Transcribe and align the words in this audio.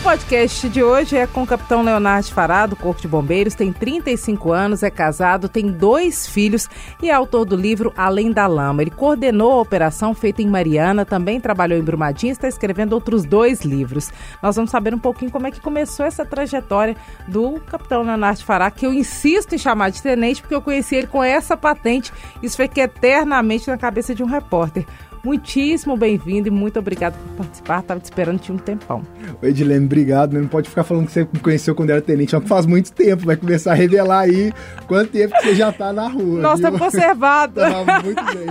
O 0.00 0.02
podcast 0.02 0.66
de 0.70 0.82
hoje 0.82 1.14
é 1.14 1.26
com 1.26 1.42
o 1.42 1.46
capitão 1.46 1.82
Leonardo 1.82 2.32
Fará, 2.32 2.64
do 2.64 2.74
Corpo 2.74 3.02
de 3.02 3.06
Bombeiros, 3.06 3.54
tem 3.54 3.70
35 3.70 4.50
anos, 4.50 4.82
é 4.82 4.88
casado, 4.88 5.46
tem 5.46 5.70
dois 5.70 6.26
filhos 6.26 6.70
e 7.02 7.10
é 7.10 7.12
autor 7.12 7.44
do 7.44 7.54
livro 7.54 7.92
Além 7.94 8.32
da 8.32 8.46
Lama. 8.46 8.80
Ele 8.80 8.90
coordenou 8.90 9.52
a 9.52 9.60
operação 9.60 10.14
feita 10.14 10.40
em 10.40 10.46
Mariana, 10.46 11.04
também 11.04 11.38
trabalhou 11.38 11.78
em 11.78 11.82
Brumadinho 11.82 12.30
e 12.30 12.32
está 12.32 12.48
escrevendo 12.48 12.94
outros 12.94 13.26
dois 13.26 13.60
livros. 13.60 14.10
Nós 14.42 14.56
vamos 14.56 14.70
saber 14.70 14.94
um 14.94 14.98
pouquinho 14.98 15.30
como 15.30 15.46
é 15.46 15.50
que 15.50 15.60
começou 15.60 16.06
essa 16.06 16.24
trajetória 16.24 16.96
do 17.28 17.60
capitão 17.70 18.02
Leonardo 18.02 18.42
Fará, 18.42 18.70
que 18.70 18.86
eu 18.86 18.94
insisto 18.94 19.54
em 19.54 19.58
chamar 19.58 19.90
de 19.90 20.00
tenente, 20.00 20.40
porque 20.40 20.54
eu 20.54 20.62
conheci 20.62 20.96
ele 20.96 21.08
com 21.08 21.22
essa 21.22 21.58
patente. 21.58 22.10
Isso 22.42 22.56
fica 22.56 22.80
eternamente 22.80 23.68
na 23.68 23.76
cabeça 23.76 24.14
de 24.14 24.22
um 24.22 24.26
repórter 24.26 24.86
muitíssimo 25.24 25.96
bem-vindo 25.96 26.48
e 26.48 26.50
muito 26.50 26.78
obrigado 26.78 27.14
por 27.14 27.44
participar. 27.44 27.80
Estava 27.80 28.00
te 28.00 28.04
esperando 28.04 28.38
tinha 28.38 28.54
um 28.54 28.58
tempão. 28.58 29.02
Oi, 29.42 29.48
Edilene, 29.50 29.84
obrigado. 29.84 30.32
Né? 30.32 30.40
Não 30.40 30.48
pode 30.48 30.68
ficar 30.68 30.84
falando 30.84 31.06
que 31.06 31.12
você 31.12 31.28
me 31.32 31.40
conheceu 31.40 31.74
quando 31.74 31.90
era 31.90 32.00
tenente, 32.00 32.32
não 32.32 32.40
faz 32.40 32.66
muito 32.66 32.92
tempo. 32.92 33.26
Vai 33.26 33.36
começar 33.36 33.72
a 33.72 33.74
revelar 33.74 34.20
aí 34.20 34.52
quanto 34.86 35.10
tempo 35.10 35.34
que 35.36 35.48
você 35.48 35.54
já 35.54 35.70
está 35.70 35.92
na 35.92 36.08
rua. 36.08 36.40
Nossa, 36.40 36.70
tá 36.70 36.78
conservado. 36.78 37.60
tá 37.60 38.02
muito 38.02 38.24
bem. 38.24 38.46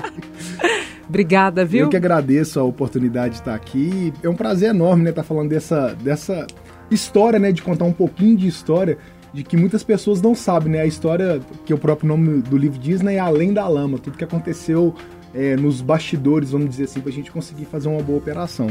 Obrigada, 1.07 1.65
viu? 1.65 1.81
Eu 1.85 1.89
que 1.89 1.97
agradeço 1.97 2.59
a 2.59 2.63
oportunidade 2.63 3.35
de 3.35 3.39
estar 3.39 3.55
aqui. 3.55 4.13
É 4.21 4.29
um 4.29 4.35
prazer 4.35 4.69
enorme, 4.69 5.03
né, 5.03 5.09
estar 5.09 5.23
falando 5.23 5.49
dessa, 5.49 5.95
dessa 5.95 6.45
história, 6.91 7.39
né, 7.39 7.51
de 7.51 7.61
contar 7.61 7.85
um 7.85 7.93
pouquinho 7.93 8.37
de 8.37 8.47
história 8.47 8.97
de 9.33 9.43
que 9.43 9.55
muitas 9.55 9.83
pessoas 9.83 10.21
não 10.21 10.33
sabem, 10.33 10.71
né? 10.71 10.81
A 10.81 10.85
história 10.85 11.39
que 11.65 11.73
o 11.73 11.77
próprio 11.77 12.07
nome 12.07 12.41
do 12.41 12.57
livro 12.57 12.79
diz, 12.79 13.01
né, 13.01 13.15
é 13.15 13.19
além 13.19 13.53
da 13.53 13.67
lama, 13.67 13.99
tudo 13.99 14.17
que 14.17 14.23
aconteceu 14.23 14.95
é, 15.33 15.55
nos 15.55 15.81
bastidores, 15.81 16.51
vamos 16.51 16.69
dizer 16.69 16.85
assim, 16.85 17.01
para 17.01 17.09
a 17.09 17.13
gente 17.13 17.31
conseguir 17.31 17.65
fazer 17.65 17.89
uma 17.89 18.01
boa 18.01 18.17
operação. 18.17 18.67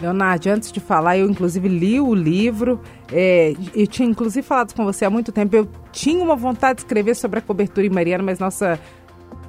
Leonardo, 0.00 0.48
antes 0.48 0.72
de 0.72 0.80
falar, 0.80 1.18
eu 1.18 1.28
inclusive 1.28 1.68
li 1.68 2.00
o 2.00 2.14
livro, 2.14 2.80
é, 3.12 3.54
eu 3.74 3.86
tinha 3.86 4.08
inclusive 4.08 4.46
falado 4.46 4.74
com 4.74 4.84
você 4.84 5.04
há 5.04 5.10
muito 5.10 5.30
tempo, 5.30 5.54
eu 5.54 5.68
tinha 5.92 6.24
uma 6.24 6.36
vontade 6.36 6.76
de 6.76 6.82
escrever 6.82 7.14
sobre 7.14 7.38
a 7.38 7.42
cobertura 7.42 7.86
em 7.86 7.90
Mariana, 7.90 8.24
mas 8.24 8.38
nossa 8.38 8.80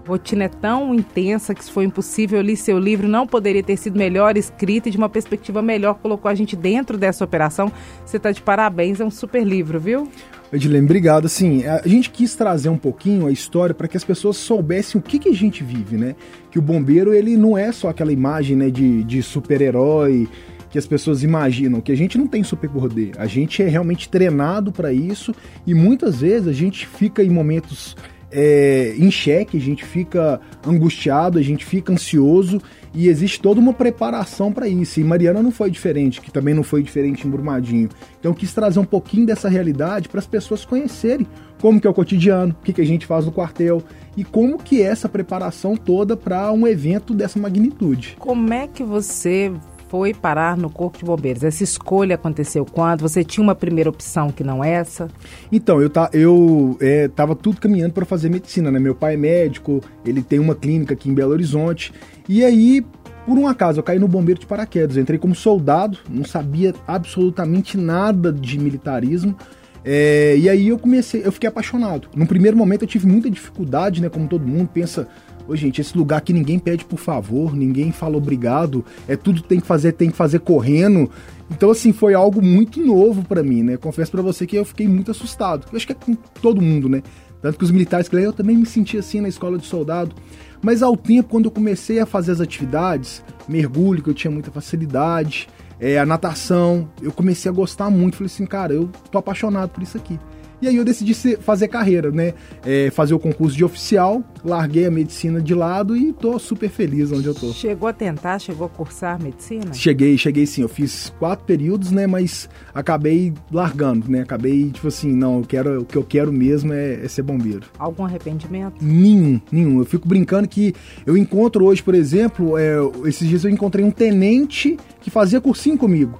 rotina 0.05 0.45
é 0.45 0.49
tão 0.49 0.93
intensa 0.93 1.53
que 1.53 1.61
isso 1.61 1.71
foi 1.71 1.85
impossível. 1.85 2.39
Eu 2.39 2.43
li 2.43 2.57
seu 2.57 2.77
livro, 2.77 3.07
não 3.07 3.25
poderia 3.25 3.63
ter 3.63 3.77
sido 3.77 3.97
melhor 3.97 4.35
escrito 4.35 4.87
e 4.87 4.91
de 4.91 4.97
uma 4.97 5.09
perspectiva 5.09 5.61
melhor 5.61 5.95
colocou 5.95 6.29
a 6.29 6.35
gente 6.35 6.55
dentro 6.55 6.97
dessa 6.97 7.23
operação. 7.23 7.71
Você 8.05 8.17
está 8.17 8.31
de 8.31 8.41
parabéns, 8.41 8.99
é 8.99 9.05
um 9.05 9.11
super 9.11 9.43
livro, 9.43 9.79
viu? 9.79 10.09
Edilene, 10.53 10.85
obrigado. 10.85 11.25
Assim, 11.25 11.65
a 11.65 11.87
gente 11.87 12.09
quis 12.09 12.35
trazer 12.35 12.69
um 12.69 12.77
pouquinho 12.77 13.27
a 13.27 13.31
história 13.31 13.73
para 13.73 13.87
que 13.87 13.95
as 13.95 14.03
pessoas 14.03 14.35
soubessem 14.37 14.99
o 14.99 15.03
que, 15.03 15.17
que 15.17 15.29
a 15.29 15.33
gente 15.33 15.63
vive, 15.63 15.95
né? 15.95 16.15
Que 16.49 16.59
o 16.59 16.61
bombeiro, 16.61 17.13
ele 17.13 17.37
não 17.37 17.57
é 17.57 17.71
só 17.71 17.89
aquela 17.89 18.11
imagem 18.11 18.57
né, 18.57 18.69
de, 18.69 19.03
de 19.03 19.23
super-herói 19.23 20.27
que 20.69 20.77
as 20.77 20.87
pessoas 20.87 21.21
imaginam, 21.21 21.81
que 21.81 21.91
a 21.91 21.97
gente 21.97 22.17
não 22.17 22.27
tem 22.27 22.43
superpoder. 22.43 23.11
A 23.17 23.27
gente 23.27 23.61
é 23.61 23.67
realmente 23.67 24.07
treinado 24.07 24.71
para 24.71 24.91
isso 24.91 25.35
e 25.67 25.73
muitas 25.73 26.21
vezes 26.21 26.47
a 26.47 26.53
gente 26.53 26.87
fica 26.87 27.21
em 27.23 27.29
momentos 27.29 27.95
é, 28.31 28.95
em 28.97 29.11
xeque, 29.11 29.57
a 29.57 29.61
gente 29.61 29.83
fica 29.83 30.39
angustiado, 30.65 31.37
a 31.37 31.41
gente 31.41 31.65
fica 31.65 31.91
ansioso 31.91 32.61
e 32.93 33.07
existe 33.07 33.39
toda 33.39 33.59
uma 33.59 33.73
preparação 33.73 34.51
para 34.51 34.67
isso. 34.67 34.99
E 34.99 35.03
Mariana 35.03 35.41
não 35.41 35.51
foi 35.51 35.69
diferente, 35.69 36.21
que 36.21 36.31
também 36.31 36.53
não 36.53 36.63
foi 36.63 36.81
diferente 36.81 37.27
em 37.27 37.29
Brumadinho. 37.29 37.89
Então 38.19 38.31
eu 38.31 38.35
quis 38.35 38.53
trazer 38.53 38.79
um 38.79 38.85
pouquinho 38.85 39.25
dessa 39.25 39.49
realidade 39.49 40.09
para 40.09 40.19
as 40.19 40.27
pessoas 40.27 40.65
conhecerem 40.65 41.27
como 41.61 41.79
que 41.79 41.85
é 41.85 41.89
o 41.89 41.93
cotidiano, 41.93 42.55
o 42.59 42.63
que, 42.63 42.73
que 42.73 42.81
a 42.81 42.85
gente 42.85 43.05
faz 43.05 43.25
no 43.25 43.31
quartel 43.31 43.83
e 44.17 44.23
como 44.23 44.57
que 44.57 44.81
é 44.81 44.85
essa 44.85 45.07
preparação 45.07 45.75
toda 45.77 46.17
para 46.17 46.51
um 46.51 46.67
evento 46.67 47.13
dessa 47.13 47.39
magnitude. 47.39 48.17
Como 48.19 48.51
é 48.51 48.67
que 48.67 48.83
você 48.83 49.51
foi 49.91 50.13
parar 50.13 50.55
no 50.55 50.69
Corpo 50.69 50.97
de 50.99 51.03
Bombeiros? 51.03 51.43
Essa 51.43 51.65
escolha 51.65 52.15
aconteceu 52.15 52.65
quando? 52.65 53.01
Você 53.01 53.25
tinha 53.25 53.43
uma 53.43 53.53
primeira 53.53 53.89
opção 53.89 54.31
que 54.31 54.41
não 54.41 54.63
essa? 54.63 55.09
Então, 55.51 55.81
eu, 55.81 55.89
tá, 55.89 56.09
eu 56.13 56.77
é, 56.79 57.09
tava 57.09 57.35
tudo 57.35 57.59
caminhando 57.59 57.91
para 57.91 58.05
fazer 58.05 58.29
medicina, 58.29 58.71
né? 58.71 58.79
Meu 58.79 58.95
pai 58.95 59.15
é 59.15 59.17
médico, 59.17 59.81
ele 60.05 60.23
tem 60.23 60.39
uma 60.39 60.55
clínica 60.55 60.93
aqui 60.93 61.09
em 61.09 61.13
Belo 61.13 61.33
Horizonte. 61.33 61.91
E 62.29 62.41
aí, 62.41 62.81
por 63.25 63.37
um 63.37 63.45
acaso, 63.45 63.79
eu 63.79 63.83
caí 63.83 63.99
no 63.99 64.07
bombeiro 64.07 64.39
de 64.39 64.47
paraquedas. 64.47 64.95
Eu 64.95 65.01
entrei 65.01 65.19
como 65.19 65.35
soldado, 65.35 65.97
não 66.09 66.23
sabia 66.23 66.73
absolutamente 66.87 67.77
nada 67.77 68.31
de 68.31 68.57
militarismo. 68.57 69.35
É, 69.83 70.37
e 70.37 70.47
aí 70.47 70.69
eu 70.69 70.79
comecei, 70.79 71.21
eu 71.25 71.33
fiquei 71.33 71.49
apaixonado. 71.49 72.07
No 72.15 72.25
primeiro 72.25 72.55
momento 72.55 72.83
eu 72.83 72.87
tive 72.87 73.07
muita 73.07 73.29
dificuldade, 73.29 74.01
né? 74.01 74.07
Como 74.07 74.25
todo 74.27 74.47
mundo 74.47 74.69
pensa, 74.73 75.07
Ô, 75.51 75.55
gente, 75.57 75.81
esse 75.81 75.97
lugar 75.97 76.21
que 76.21 76.31
ninguém 76.31 76.57
pede 76.57 76.85
por 76.85 76.97
favor, 76.97 77.53
ninguém 77.53 77.91
fala 77.91 78.15
obrigado, 78.15 78.85
é 79.05 79.17
tudo 79.17 79.41
tem 79.41 79.59
que 79.59 79.67
fazer, 79.67 79.91
tem 79.91 80.09
que 80.09 80.15
fazer 80.15 80.39
correndo. 80.39 81.11
Então, 81.49 81.69
assim, 81.69 81.91
foi 81.91 82.13
algo 82.13 82.41
muito 82.41 82.79
novo 82.79 83.21
para 83.21 83.43
mim, 83.43 83.61
né? 83.61 83.75
Confesso 83.75 84.11
para 84.11 84.21
você 84.21 84.47
que 84.47 84.55
eu 84.55 84.63
fiquei 84.63 84.87
muito 84.87 85.11
assustado. 85.11 85.67
Eu 85.69 85.75
acho 85.75 85.85
que 85.85 85.91
é 85.91 85.95
com 85.95 86.15
todo 86.41 86.61
mundo, 86.61 86.87
né? 86.87 87.03
Tanto 87.41 87.57
que 87.57 87.65
os 87.65 87.71
militares 87.71 88.07
que 88.07 88.15
eu 88.15 88.31
também 88.31 88.55
me 88.55 88.65
senti 88.65 88.97
assim 88.97 89.19
na 89.19 89.27
escola 89.27 89.57
de 89.57 89.65
soldado. 89.65 90.15
Mas 90.61 90.81
ao 90.81 90.95
tempo, 90.95 91.27
quando 91.27 91.45
eu 91.45 91.51
comecei 91.51 91.99
a 91.99 92.05
fazer 92.05 92.31
as 92.31 92.39
atividades, 92.39 93.21
mergulho, 93.45 94.01
que 94.01 94.09
eu 94.09 94.13
tinha 94.13 94.31
muita 94.31 94.51
facilidade, 94.51 95.49
é, 95.81 95.99
a 95.99 96.05
natação, 96.05 96.89
eu 97.01 97.11
comecei 97.11 97.51
a 97.51 97.53
gostar 97.53 97.89
muito. 97.89 98.15
Falei 98.15 98.31
assim, 98.31 98.45
cara, 98.45 98.71
eu 98.71 98.89
tô 99.11 99.17
apaixonado 99.17 99.71
por 99.71 99.83
isso 99.83 99.97
aqui. 99.97 100.17
E 100.61 100.67
aí 100.67 100.75
eu 100.75 100.85
decidi 100.85 101.13
fazer 101.37 101.67
carreira, 101.67 102.11
né? 102.11 102.33
É, 102.63 102.91
fazer 102.91 103.15
o 103.15 103.19
concurso 103.19 103.57
de 103.57 103.65
oficial, 103.65 104.23
larguei 104.45 104.85
a 104.85 104.91
medicina 104.91 105.41
de 105.41 105.55
lado 105.55 105.97
e 105.97 106.13
tô 106.13 106.37
super 106.37 106.69
feliz 106.69 107.11
onde 107.11 107.25
eu 107.25 107.33
tô. 107.33 107.51
Chegou 107.51 107.89
a 107.89 107.93
tentar, 107.93 108.37
chegou 108.37 108.67
a 108.67 108.69
cursar 108.69 109.21
medicina? 109.21 109.73
Cheguei, 109.73 110.17
cheguei 110.19 110.45
sim. 110.45 110.61
Eu 110.61 110.69
fiz 110.69 111.11
quatro 111.17 111.45
períodos, 111.45 111.91
né? 111.91 112.05
Mas 112.05 112.47
acabei 112.75 113.33
largando, 113.51 114.09
né? 114.09 114.21
Acabei, 114.21 114.69
tipo 114.69 114.87
assim, 114.87 115.11
não, 115.11 115.39
eu 115.39 115.45
quero, 115.45 115.81
o 115.81 115.85
que 115.85 115.97
eu 115.97 116.03
quero 116.03 116.31
mesmo 116.31 116.73
é, 116.73 117.03
é 117.03 117.07
ser 117.07 117.23
bombeiro. 117.23 117.63
Algum 117.79 118.05
arrependimento? 118.05 118.75
Nenhum, 118.79 119.41
nenhum. 119.51 119.79
Eu 119.79 119.85
fico 119.85 120.07
brincando 120.07 120.47
que 120.47 120.75
eu 121.07 121.17
encontro 121.17 121.65
hoje, 121.65 121.81
por 121.81 121.95
exemplo, 121.95 122.55
é, 122.57 122.75
esses 123.05 123.27
dias 123.27 123.43
eu 123.43 123.49
encontrei 123.49 123.83
um 123.83 123.91
tenente 123.91 124.77
que 125.01 125.09
fazia 125.09 125.41
cursinho 125.41 125.77
comigo. 125.77 126.19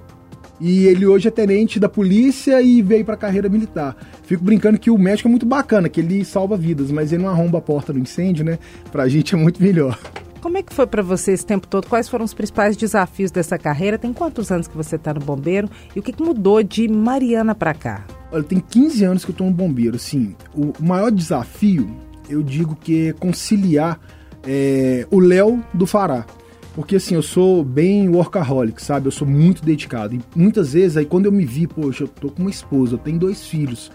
E 0.60 0.86
ele 0.86 1.06
hoje 1.06 1.28
é 1.28 1.30
tenente 1.30 1.80
da 1.80 1.88
polícia 1.88 2.62
e 2.62 2.82
veio 2.82 3.04
pra 3.04 3.16
carreira 3.16 3.48
militar. 3.48 3.96
Fico 4.22 4.44
brincando 4.44 4.78
que 4.78 4.90
o 4.90 4.98
médico 4.98 5.28
é 5.28 5.30
muito 5.30 5.46
bacana, 5.46 5.88
que 5.88 6.00
ele 6.00 6.24
salva 6.24 6.56
vidas, 6.56 6.90
mas 6.90 7.12
ele 7.12 7.22
não 7.22 7.30
arromba 7.30 7.58
a 7.58 7.60
porta 7.60 7.92
no 7.92 7.98
incêndio, 7.98 8.44
né? 8.44 8.58
Pra 8.90 9.08
gente 9.08 9.34
é 9.34 9.38
muito 9.38 9.62
melhor. 9.62 9.98
Como 10.42 10.58
é 10.58 10.62
que 10.62 10.74
foi 10.74 10.88
para 10.88 11.02
você 11.02 11.30
esse 11.30 11.46
tempo 11.46 11.68
todo? 11.68 11.86
Quais 11.86 12.08
foram 12.08 12.24
os 12.24 12.34
principais 12.34 12.76
desafios 12.76 13.30
dessa 13.30 13.56
carreira? 13.56 13.96
Tem 13.96 14.12
quantos 14.12 14.50
anos 14.50 14.66
que 14.66 14.76
você 14.76 14.96
está 14.96 15.14
no 15.14 15.20
bombeiro? 15.20 15.70
E 15.94 16.00
o 16.00 16.02
que, 16.02 16.12
que 16.12 16.22
mudou 16.22 16.60
de 16.64 16.88
Mariana 16.88 17.54
para 17.54 17.72
cá? 17.72 18.04
Olha, 18.32 18.42
tem 18.42 18.58
15 18.58 19.04
anos 19.04 19.24
que 19.24 19.30
eu 19.30 19.36
tô 19.36 19.44
no 19.44 19.52
bombeiro. 19.52 19.94
Assim, 19.94 20.34
o 20.52 20.72
maior 20.80 21.12
desafio, 21.12 21.88
eu 22.28 22.42
digo 22.42 22.74
que 22.74 23.08
é 23.08 23.12
conciliar 23.12 24.00
é, 24.44 25.06
o 25.12 25.20
Léo 25.20 25.62
do 25.72 25.86
Fará. 25.86 26.26
Porque 26.74 26.96
assim, 26.96 27.14
eu 27.14 27.22
sou 27.22 27.62
bem 27.62 28.08
workaholic, 28.08 28.82
sabe? 28.82 29.06
Eu 29.06 29.12
sou 29.12 29.28
muito 29.28 29.64
dedicado. 29.64 30.14
E 30.14 30.20
muitas 30.34 30.72
vezes, 30.72 30.96
aí 30.96 31.04
quando 31.04 31.26
eu 31.26 31.32
me 31.32 31.44
vi, 31.44 31.66
poxa, 31.66 32.04
eu 32.04 32.08
tô 32.08 32.30
com 32.30 32.42
uma 32.42 32.50
esposa, 32.50 32.94
eu 32.94 32.98
tenho 32.98 33.18
dois 33.18 33.44
filhos. 33.46 33.90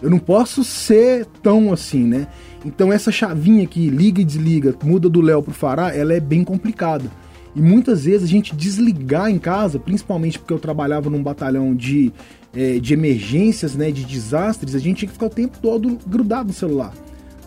Eu 0.00 0.10
não 0.10 0.18
posso 0.18 0.64
ser 0.64 1.26
tão 1.42 1.72
assim, 1.72 2.04
né? 2.04 2.26
Então 2.64 2.92
essa 2.92 3.12
chavinha 3.12 3.66
que 3.66 3.88
liga 3.88 4.20
e 4.20 4.24
desliga, 4.24 4.74
muda 4.82 5.08
do 5.08 5.20
Léo 5.20 5.42
pro 5.42 5.52
Fará, 5.52 5.94
ela 5.94 6.14
é 6.14 6.20
bem 6.20 6.42
complicada. 6.42 7.10
E 7.54 7.60
muitas 7.60 8.04
vezes 8.04 8.24
a 8.24 8.26
gente 8.26 8.56
desligar 8.56 9.30
em 9.30 9.38
casa, 9.38 9.78
principalmente 9.78 10.38
porque 10.38 10.54
eu 10.54 10.58
trabalhava 10.58 11.10
num 11.10 11.22
batalhão 11.22 11.74
de, 11.74 12.10
é, 12.54 12.78
de 12.78 12.94
emergências, 12.94 13.74
né, 13.74 13.90
de 13.90 14.04
desastres, 14.04 14.74
a 14.74 14.78
gente 14.78 14.98
tinha 14.98 15.08
que 15.08 15.12
ficar 15.12 15.26
o 15.26 15.30
tempo 15.30 15.58
todo 15.60 15.98
grudado 16.06 16.48
no 16.48 16.54
celular. 16.54 16.94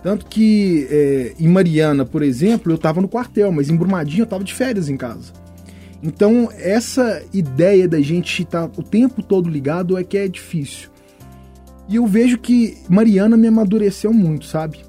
Tanto 0.05 0.27
que 0.27 0.87
é, 0.91 1.33
em 1.39 1.47
Mariana, 1.47 2.05
por 2.05 2.21
exemplo, 2.21 2.71
eu 2.71 2.75
estava 2.75 3.01
no 3.01 3.07
quartel, 3.07 3.51
mas 3.51 3.71
em 3.71 3.75
Brumadinho 3.75 4.21
eu 4.21 4.25
estava 4.25 4.43
de 4.43 4.53
férias 4.53 4.87
em 4.87 4.95
casa. 4.95 5.33
Então, 6.03 6.47
essa 6.59 7.23
ideia 7.33 7.87
da 7.87 7.99
gente 7.99 8.43
estar 8.43 8.67
tá 8.67 8.79
o 8.79 8.83
tempo 8.83 9.23
todo 9.23 9.49
ligado 9.49 9.97
é 9.97 10.03
que 10.03 10.15
é 10.15 10.27
difícil. 10.27 10.89
E 11.89 11.95
eu 11.95 12.05
vejo 12.05 12.37
que 12.37 12.77
Mariana 12.87 13.35
me 13.35 13.47
amadureceu 13.47 14.13
muito, 14.13 14.45
sabe? 14.45 14.85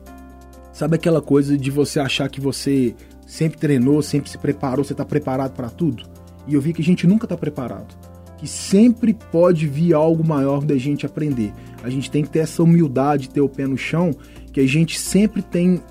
Sabe 0.71 0.97
aquela 0.97 1.23
coisa 1.23 1.57
de 1.57 1.71
você 1.71 1.99
achar 1.99 2.29
que 2.29 2.39
você 2.39 2.95
sempre 3.27 3.57
treinou, 3.57 4.03
sempre 4.03 4.29
se 4.29 4.37
preparou, 4.37 4.85
você 4.85 4.93
está 4.93 5.07
preparado 5.07 5.55
para 5.55 5.71
tudo? 5.71 6.05
E 6.47 6.53
eu 6.53 6.61
vi 6.61 6.75
que 6.75 6.83
a 6.83 6.85
gente 6.85 7.07
nunca 7.07 7.25
está 7.25 7.39
preparado. 7.39 7.97
Que 8.37 8.47
sempre 8.47 9.15
pode 9.33 9.67
vir 9.67 9.95
algo 9.95 10.23
maior 10.23 10.63
da 10.63 10.77
gente 10.77 11.07
aprender. 11.07 11.55
A 11.83 11.89
gente 11.89 12.11
tem 12.11 12.23
que 12.23 12.29
ter 12.29 12.41
essa 12.41 12.63
humildade, 12.63 13.31
ter 13.31 13.41
o 13.41 13.49
pé 13.49 13.67
no 13.67 13.79
chão 13.79 14.15
que 14.57 14.61
a 14.61 14.67
gente 14.67 14.99
sempre 14.99 15.43
tem 15.43 15.83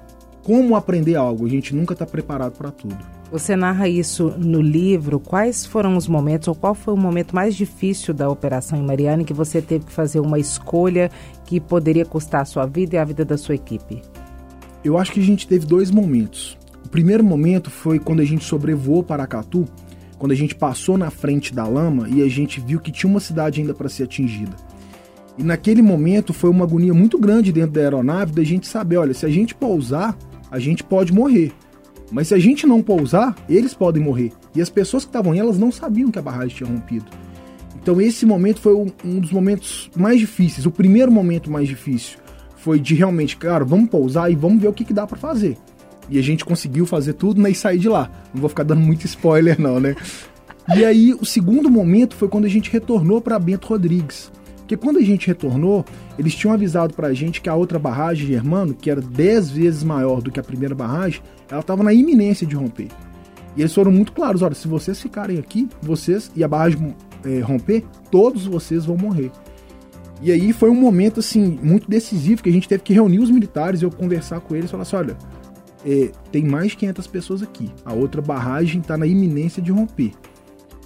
como 0.41 0.75
aprender 0.75 1.15
algo, 1.15 1.45
a 1.45 1.49
gente 1.49 1.75
nunca 1.75 1.93
está 1.93 2.03
preparado 2.03 2.53
para 2.53 2.71
tudo. 2.71 2.97
Você 3.31 3.55
narra 3.55 3.87
isso 3.87 4.33
no 4.39 4.59
livro. 4.59 5.19
Quais 5.19 5.67
foram 5.67 5.95
os 5.95 6.07
momentos, 6.07 6.47
ou 6.47 6.55
qual 6.55 6.73
foi 6.73 6.91
o 6.95 6.97
momento 6.97 7.35
mais 7.35 7.53
difícil 7.53 8.11
da 8.11 8.27
operação 8.27 8.79
em 8.79 8.83
Mariana 8.83 9.23
que 9.23 9.35
você 9.35 9.61
teve 9.61 9.85
que 9.85 9.91
fazer 9.91 10.19
uma 10.19 10.39
escolha 10.39 11.11
que 11.45 11.59
poderia 11.59 12.05
custar 12.05 12.41
a 12.41 12.45
sua 12.45 12.65
vida 12.65 12.95
e 12.95 12.97
a 12.97 13.05
vida 13.05 13.23
da 13.23 13.37
sua 13.37 13.53
equipe? 13.53 14.01
Eu 14.83 14.97
acho 14.97 15.11
que 15.11 15.19
a 15.19 15.23
gente 15.23 15.47
teve 15.47 15.67
dois 15.67 15.91
momentos. 15.91 16.57
O 16.83 16.89
primeiro 16.89 17.23
momento 17.23 17.69
foi 17.69 17.99
quando 17.99 18.21
a 18.21 18.25
gente 18.25 18.45
sobrevoou 18.45 19.03
Paracatu, 19.03 19.65
quando 20.17 20.31
a 20.31 20.35
gente 20.35 20.55
passou 20.55 20.97
na 20.97 21.11
frente 21.11 21.53
da 21.53 21.67
lama 21.67 22.09
e 22.09 22.23
a 22.23 22.27
gente 22.27 22.59
viu 22.59 22.79
que 22.79 22.91
tinha 22.91 23.11
uma 23.11 23.19
cidade 23.19 23.61
ainda 23.61 23.75
para 23.75 23.89
ser 23.89 24.05
atingida. 24.05 24.55
E 25.37 25.43
naquele 25.43 25.81
momento 25.81 26.33
foi 26.33 26.49
uma 26.49 26.63
agonia 26.63 26.93
muito 26.93 27.17
grande 27.17 27.51
dentro 27.51 27.71
da 27.71 27.81
aeronave 27.81 28.31
da 28.31 28.43
gente 28.43 28.67
saber, 28.67 28.97
olha, 28.97 29.13
se 29.13 29.25
a 29.25 29.29
gente 29.29 29.53
pousar, 29.53 30.17
a 30.49 30.59
gente 30.59 30.83
pode 30.83 31.13
morrer. 31.13 31.51
Mas 32.11 32.29
se 32.29 32.33
a 32.33 32.39
gente 32.39 32.65
não 32.65 32.81
pousar, 32.81 33.35
eles 33.49 33.73
podem 33.73 34.01
morrer. 34.01 34.31
E 34.55 34.61
as 34.61 34.69
pessoas 34.69 35.03
que 35.03 35.09
estavam 35.09 35.33
aí, 35.33 35.39
elas 35.39 35.57
não 35.57 35.71
sabiam 35.71 36.11
que 36.11 36.19
a 36.19 36.21
barragem 36.21 36.55
tinha 36.55 36.69
rompido. 36.69 37.05
Então 37.75 37.99
esse 38.01 38.25
momento 38.25 38.59
foi 38.61 38.73
um 38.73 39.19
dos 39.19 39.31
momentos 39.31 39.89
mais 39.95 40.19
difíceis. 40.19 40.65
O 40.65 40.71
primeiro 40.71 41.11
momento 41.11 41.51
mais 41.51 41.67
difícil 41.67 42.17
foi 42.55 42.79
de 42.79 42.95
realmente, 42.95 43.37
cara, 43.37 43.63
vamos 43.63 43.89
pousar 43.89 44.31
e 44.31 44.35
vamos 44.35 44.61
ver 44.61 44.67
o 44.67 44.73
que, 44.73 44.83
que 44.83 44.93
dá 44.93 45.05
para 45.05 45.17
fazer. 45.17 45.57
E 46.09 46.17
a 46.17 46.21
gente 46.21 46.45
conseguiu 46.45 46.85
fazer 46.85 47.13
tudo 47.13 47.41
né, 47.41 47.51
e 47.51 47.55
sair 47.55 47.77
de 47.77 47.89
lá. 47.89 48.09
Não 48.33 48.41
vou 48.41 48.49
ficar 48.49 48.63
dando 48.63 48.81
muito 48.81 49.05
spoiler 49.05 49.59
não, 49.59 49.79
né? 49.79 49.95
E 50.75 50.83
aí 50.83 51.13
o 51.13 51.25
segundo 51.25 51.69
momento 51.69 52.15
foi 52.15 52.27
quando 52.27 52.45
a 52.45 52.49
gente 52.49 52.71
retornou 52.71 53.21
para 53.21 53.37
Bento 53.37 53.67
Rodrigues. 53.67 54.31
Porque 54.65 54.75
quando 54.75 54.97
a 54.97 55.01
gente 55.01 55.27
retornou, 55.27 55.85
eles 56.17 56.33
tinham 56.33 56.51
avisado 56.51 56.95
pra 56.95 57.13
gente 57.13 57.39
que 57.39 57.47
a 57.47 57.53
outra 57.53 57.77
barragem, 57.77 58.25
Germano, 58.25 58.73
que 58.73 58.89
era 58.89 58.99
10 58.99 59.51
vezes 59.51 59.83
maior 59.83 60.23
do 60.23 60.31
que 60.31 60.39
a 60.39 60.43
primeira 60.43 60.73
barragem, 60.73 61.21
ela 61.47 61.61
estava 61.61 61.83
na 61.83 61.93
iminência 61.93 62.47
de 62.47 62.55
romper. 62.55 62.87
E 63.55 63.61
eles 63.61 63.73
foram 63.73 63.91
muito 63.91 64.11
claros: 64.11 64.41
olha, 64.41 64.55
se 64.55 64.67
vocês 64.67 64.99
ficarem 64.99 65.37
aqui, 65.37 65.69
vocês 65.83 66.31
e 66.35 66.43
a 66.43 66.47
barragem 66.47 66.95
é, 67.23 67.41
romper, 67.41 67.83
todos 68.09 68.47
vocês 68.47 68.85
vão 68.85 68.97
morrer. 68.97 69.31
E 70.19 70.31
aí 70.31 70.51
foi 70.51 70.71
um 70.71 70.75
momento 70.75 71.19
assim 71.19 71.59
muito 71.61 71.87
decisivo 71.87 72.41
que 72.41 72.49
a 72.49 72.51
gente 72.51 72.67
teve 72.67 72.81
que 72.81 72.91
reunir 72.91 73.19
os 73.19 73.29
militares 73.29 73.83
e 73.83 73.85
eu 73.85 73.91
conversar 73.91 74.39
com 74.39 74.55
eles 74.55 74.71
falar 74.71 74.81
assim: 74.81 74.95
olha, 74.95 75.15
é, 75.85 76.09
tem 76.31 76.43
mais 76.43 76.71
de 76.71 76.77
500 76.77 77.05
pessoas 77.05 77.43
aqui. 77.43 77.69
A 77.85 77.93
outra 77.93 78.19
barragem 78.19 78.81
está 78.81 78.97
na 78.97 79.05
iminência 79.05 79.61
de 79.61 79.71
romper. 79.71 80.11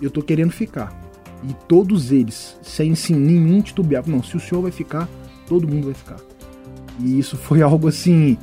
Eu 0.02 0.12
tô 0.12 0.22
querendo 0.22 0.52
ficar. 0.52 0.99
E 1.44 1.54
todos 1.68 2.12
eles, 2.12 2.58
sem 2.62 2.96
sim, 2.96 3.16
nenhum 3.16 3.62
titubear, 3.62 4.04
não, 4.08 4.22
se 4.22 4.36
o 4.36 4.40
senhor 4.40 4.62
vai 4.62 4.72
ficar, 4.72 5.08
todo 5.48 5.68
mundo 5.68 5.86
vai 5.86 5.94
ficar. 5.94 6.18
E 7.00 7.18
isso 7.18 7.38
foi 7.38 7.62
algo 7.64 7.88
assim 7.88 8.38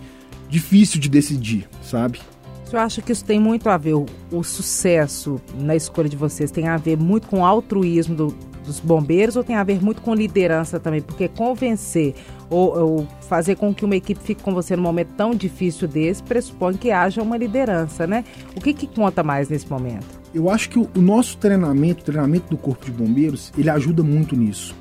difícil 0.49 1.01
de 1.01 1.09
decidir, 1.09 1.69
sabe? 1.83 2.21
O 2.65 2.71
senhor 2.71 2.83
acha 2.83 3.01
que 3.01 3.13
isso 3.13 3.25
tem 3.25 3.39
muito 3.39 3.69
a 3.69 3.77
ver, 3.77 3.95
o, 3.95 4.07
o 4.33 4.43
sucesso 4.43 5.41
na 5.59 5.77
escolha 5.77 6.09
de 6.09 6.17
vocês 6.17 6.51
tem 6.51 6.67
a 6.67 6.77
ver 6.77 6.97
muito 6.97 7.29
com 7.29 7.41
o 7.41 7.45
altruísmo 7.45 8.15
do, 8.15 8.37
dos 8.65 8.81
bombeiros 8.81 9.37
ou 9.37 9.45
tem 9.45 9.55
a 9.55 9.63
ver 9.63 9.81
muito 9.81 10.03
com 10.03 10.15
liderança 10.15 10.81
também? 10.81 11.01
Porque 11.01 11.29
convencer 11.29 12.15
ou, 12.51 12.77
ou, 12.77 13.09
fazer 13.29 13.57
com 13.57 13.73
que 13.73 13.85
uma 13.85 13.97
equipe 13.97 14.21
fique 14.21 14.43
com 14.43 14.53
você 14.53 14.75
num 14.75 14.83
momento 14.83 15.11
tão 15.17 15.31
difícil 15.31 15.87
desse 15.87 16.23
pressupõe 16.23 16.75
que 16.75 16.91
haja 16.91 17.23
uma 17.23 17.37
liderança, 17.37 18.07
né? 18.07 18.25
O 18.57 18.61
que, 18.61 18.75
que 18.75 18.87
conta 18.87 19.23
mais 19.23 19.49
nesse 19.49 19.71
momento? 19.71 20.07
Eu 20.37 20.50
acho 20.50 20.69
que 20.69 20.79
o, 20.79 21.00
nosso 21.00 21.38
treinamento, 21.38 22.03
o 22.03 22.05
treinamento 22.05 22.50
do 22.50 22.59
Corpo 22.59 22.85
de 22.85 22.91
Bombeiros, 22.91 23.50
ele 23.56 23.71
ajuda 23.71 24.03
muito 24.03 24.37
nisso. 24.37 24.75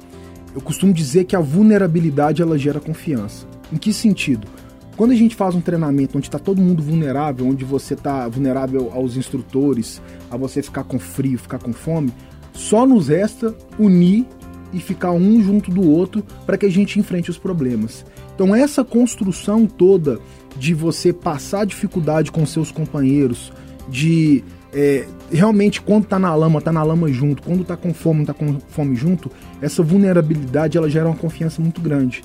Eu 0.54 0.60
costumo 0.60 0.92
dizer 0.92 1.24
que 1.24 1.34
a 1.34 1.40
vulnerabilidade 1.40 2.42
ela 2.42 2.58
gera 2.58 2.78
confiança. 2.78 3.48
Em 3.72 3.78
que 3.78 3.94
sentido? 3.94 4.50
Quando 4.98 5.12
a 5.12 5.16
gente 5.16 5.34
faz 5.34 5.56
um 5.56 5.62
treinamento 5.62 6.18
onde 6.18 6.28
está 6.28 6.38
todo 6.38 6.62
mundo 6.62 6.84
vulnerável, 6.84 7.48
onde 7.48 7.64
você 7.64 7.94
está 7.94 8.28
vulnerável 8.28 8.92
aos 8.94 9.16
instrutores, 9.16 10.02
a 10.30 10.36
você 10.36 10.62
ficar 10.62 10.84
com 10.84 11.00
frio, 11.00 11.40
ficar 11.40 11.60
com 11.60 11.72
fome, 11.72 12.12
só 12.52 12.86
nos 12.86 13.08
resta 13.08 13.56
unir 13.80 14.26
e 14.74 14.80
ficar 14.82 15.12
um 15.14 15.42
junto 15.42 15.72
do 15.72 15.90
outro 15.90 16.22
para 16.46 16.58
que 16.58 16.66
a 16.66 16.70
gente 16.70 17.00
enfrente 17.00 17.30
os 17.30 17.38
problemas. 17.38 18.06
Então 18.36 18.54
essa 18.54 18.84
construção 18.84 19.66
toda 19.66 20.20
de 20.58 20.74
você 20.74 21.14
passar 21.14 21.66
dificuldade 21.66 22.30
com 22.30 22.46
seus 22.46 22.72
companheiros, 22.72 23.54
de 23.88 24.44
é, 24.76 25.08
realmente 25.32 25.82
quando 25.82 26.06
tá 26.06 26.20
na 26.20 26.36
lama, 26.36 26.60
tá 26.60 26.70
na 26.70 26.84
lama 26.84 27.10
junto, 27.10 27.42
quando 27.42 27.64
tá 27.64 27.78
com 27.78 27.94
fome, 27.94 28.26
tá 28.26 28.34
com 28.34 28.60
fome 28.60 28.94
junto, 28.94 29.32
essa 29.62 29.82
vulnerabilidade 29.82 30.78
ela 30.78 30.90
gera 30.90 31.08
uma 31.08 31.16
confiança 31.16 31.62
muito 31.62 31.80
grande. 31.80 32.22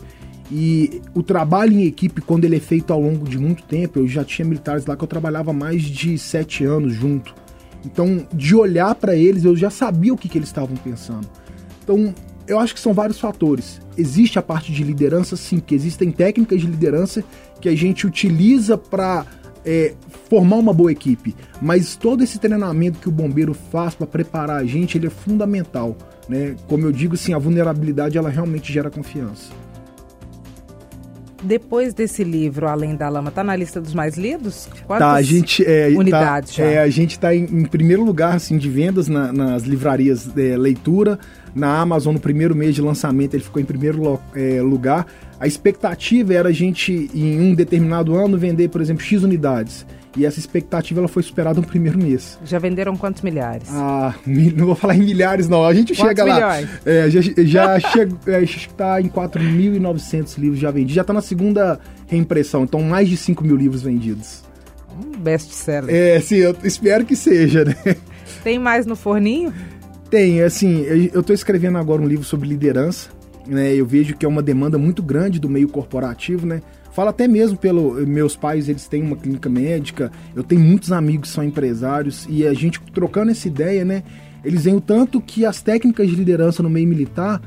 E 0.50 1.00
o 1.14 1.22
trabalho 1.22 1.72
em 1.72 1.84
equipe, 1.84 2.20
quando 2.20 2.44
ele 2.44 2.56
é 2.56 2.60
feito 2.60 2.92
ao 2.92 3.00
longo 3.00 3.28
de 3.28 3.38
muito 3.38 3.62
tempo, 3.62 4.00
eu 4.00 4.08
já 4.08 4.24
tinha 4.24 4.44
militares 4.44 4.84
lá 4.84 4.96
que 4.96 5.04
eu 5.04 5.06
trabalhava 5.06 5.52
mais 5.52 5.82
de 5.82 6.18
sete 6.18 6.64
anos 6.64 6.92
junto. 6.92 7.32
Então, 7.86 8.26
de 8.34 8.56
olhar 8.56 8.96
para 8.96 9.14
eles, 9.14 9.44
eu 9.44 9.54
já 9.54 9.70
sabia 9.70 10.12
o 10.12 10.16
que, 10.16 10.28
que 10.28 10.36
eles 10.36 10.48
estavam 10.48 10.76
pensando. 10.76 11.28
Então, 11.84 12.12
eu 12.48 12.58
acho 12.58 12.74
que 12.74 12.80
são 12.80 12.92
vários 12.92 13.20
fatores. 13.20 13.80
Existe 13.96 14.40
a 14.40 14.42
parte 14.42 14.72
de 14.72 14.82
liderança, 14.82 15.36
sim, 15.36 15.60
que 15.60 15.72
existem 15.72 16.10
técnicas 16.10 16.60
de 16.60 16.66
liderança 16.66 17.22
que 17.60 17.68
a 17.68 17.76
gente 17.76 18.08
utiliza 18.08 18.76
para 18.76 19.24
é, 19.64 19.94
formar 20.30 20.56
uma 20.56 20.72
boa 20.72 20.92
equipe. 20.92 21.34
Mas 21.60 21.96
todo 21.96 22.22
esse 22.22 22.38
treinamento 22.38 23.00
que 23.00 23.08
o 23.08 23.12
bombeiro 23.12 23.52
faz 23.52 23.96
para 23.96 24.06
preparar 24.06 24.60
a 24.60 24.64
gente, 24.64 24.96
ele 24.96 25.08
é 25.08 25.10
fundamental. 25.10 25.96
Né? 26.28 26.54
Como 26.68 26.86
eu 26.86 26.92
digo, 26.92 27.14
assim, 27.14 27.34
a 27.34 27.38
vulnerabilidade 27.38 28.16
ela 28.16 28.30
realmente 28.30 28.72
gera 28.72 28.88
confiança. 28.88 29.50
Depois 31.42 31.94
desse 31.94 32.22
livro, 32.22 32.68
Além 32.68 32.94
da 32.94 33.08
Lama, 33.08 33.30
tá 33.30 33.42
na 33.42 33.56
lista 33.56 33.80
dos 33.80 33.94
mais 33.94 34.16
lidos? 34.16 34.68
Quantas 34.86 35.08
tá, 35.08 35.12
a 35.14 35.22
gente, 35.22 35.64
é, 35.64 35.90
tá, 35.90 35.98
unidades 35.98 36.54
tá, 36.54 36.62
já? 36.62 36.68
É, 36.68 36.78
a 36.80 36.88
gente 36.90 37.12
está 37.12 37.34
em, 37.34 37.44
em, 37.44 37.64
primeiro 37.64 38.04
lugar 38.04 38.36
assim, 38.36 38.58
de 38.58 38.68
vendas 38.68 39.08
na, 39.08 39.32
nas 39.32 39.62
livrarias 39.62 40.28
é, 40.36 40.56
leitura. 40.56 41.18
Na 41.54 41.80
Amazon, 41.80 42.14
no 42.14 42.20
primeiro 42.20 42.54
mês 42.54 42.74
de 42.74 42.82
lançamento, 42.82 43.34
ele 43.34 43.42
ficou 43.42 43.60
em 43.60 43.64
primeiro 43.64 44.20
é, 44.34 44.60
lugar. 44.60 45.06
A 45.40 45.46
expectativa 45.46 46.34
era 46.34 46.50
a 46.50 46.52
gente, 46.52 47.10
em 47.14 47.40
um 47.40 47.54
determinado 47.54 48.14
ano, 48.14 48.38
vender, 48.38 48.68
por 48.68 48.82
exemplo, 48.82 49.02
X 49.02 49.22
unidades. 49.22 49.86
E 50.16 50.26
essa 50.26 50.38
expectativa 50.38 51.00
ela 51.00 51.08
foi 51.08 51.22
superada 51.22 51.60
no 51.60 51.66
primeiro 51.66 51.96
mês. 51.96 52.38
Já 52.44 52.58
venderam 52.58 52.96
quantos 52.96 53.22
milhares? 53.22 53.68
Ah, 53.70 54.14
não 54.26 54.66
vou 54.66 54.74
falar 54.74 54.96
em 54.96 55.00
milhares, 55.00 55.48
não. 55.48 55.64
A 55.64 55.72
gente 55.72 55.94
quantos 55.94 56.08
chega 56.08 56.24
lá. 56.24 56.60
É, 56.84 57.08
já 57.08 57.20
já 57.20 57.76
é, 58.26 58.42
está 58.42 59.00
em 59.00 59.08
4.900 59.08 60.38
livros 60.38 60.58
já 60.58 60.70
vendidos. 60.70 60.94
Já 60.94 61.02
está 61.02 61.12
na 61.12 61.20
segunda 61.20 61.78
reimpressão, 62.08 62.64
então 62.64 62.82
mais 62.82 63.08
de 63.08 63.16
5 63.16 63.44
mil 63.44 63.56
livros 63.56 63.82
vendidos. 63.82 64.42
Um 64.98 65.16
best-seller. 65.18 65.94
É, 65.94 66.20
sim, 66.20 66.36
eu 66.36 66.56
espero 66.64 67.04
que 67.04 67.14
seja, 67.14 67.64
né? 67.64 67.76
Tem 68.42 68.58
mais 68.58 68.86
no 68.86 68.96
forninho? 68.96 69.52
Tem, 70.10 70.42
assim, 70.42 70.80
eu 71.12 71.20
estou 71.20 71.32
escrevendo 71.32 71.78
agora 71.78 72.02
um 72.02 72.06
livro 72.06 72.24
sobre 72.24 72.48
liderança. 72.48 73.10
Né? 73.46 73.74
Eu 73.74 73.86
vejo 73.86 74.16
que 74.16 74.26
é 74.26 74.28
uma 74.28 74.42
demanda 74.42 74.76
muito 74.76 75.02
grande 75.02 75.38
do 75.38 75.48
meio 75.48 75.68
corporativo, 75.68 76.46
né? 76.46 76.60
Falo 76.92 77.10
até 77.10 77.28
mesmo 77.28 77.56
pelo 77.56 77.94
meus 78.06 78.34
pais, 78.34 78.68
eles 78.68 78.88
têm 78.88 79.02
uma 79.02 79.16
clínica 79.16 79.48
médica, 79.48 80.10
eu 80.34 80.42
tenho 80.42 80.60
muitos 80.60 80.90
amigos 80.90 81.28
que 81.28 81.34
são 81.34 81.44
empresários 81.44 82.26
e 82.28 82.46
a 82.46 82.52
gente 82.52 82.80
trocando 82.92 83.30
essa 83.30 83.46
ideia, 83.46 83.84
né? 83.84 84.02
Eles 84.44 84.64
veem 84.64 84.76
o 84.76 84.80
tanto 84.80 85.20
que 85.20 85.44
as 85.44 85.62
técnicas 85.62 86.08
de 86.08 86.16
liderança 86.16 86.62
no 86.62 86.70
meio 86.70 86.88
militar 86.88 87.40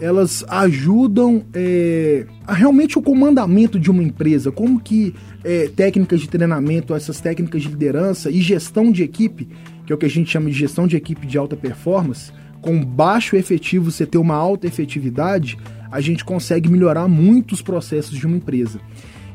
elas 0.00 0.42
ajudam 0.48 1.44
é, 1.52 2.24
a 2.46 2.54
realmente 2.54 2.98
o 2.98 3.02
comandamento 3.02 3.78
de 3.78 3.90
uma 3.90 4.02
empresa, 4.02 4.50
como 4.50 4.80
que 4.80 5.14
é, 5.44 5.68
técnicas 5.68 6.20
de 6.20 6.28
treinamento, 6.28 6.94
essas 6.94 7.20
técnicas 7.20 7.62
de 7.62 7.68
liderança 7.68 8.30
e 8.30 8.40
gestão 8.40 8.90
de 8.90 9.02
equipe, 9.02 9.46
que 9.84 9.92
é 9.92 9.94
o 9.94 9.98
que 9.98 10.06
a 10.06 10.10
gente 10.10 10.30
chama 10.30 10.48
de 10.48 10.56
gestão 10.56 10.86
de 10.86 10.96
equipe 10.96 11.26
de 11.26 11.36
alta 11.36 11.54
performance, 11.54 12.32
com 12.62 12.82
baixo 12.82 13.36
efetivo 13.36 13.90
você 13.90 14.06
ter 14.06 14.18
uma 14.18 14.34
alta 14.34 14.66
efetividade, 14.66 15.58
a 15.90 16.00
gente 16.00 16.24
consegue 16.24 16.68
melhorar 16.68 17.08
muito 17.08 17.52
os 17.52 17.62
processos 17.62 18.16
de 18.16 18.26
uma 18.26 18.36
empresa. 18.36 18.80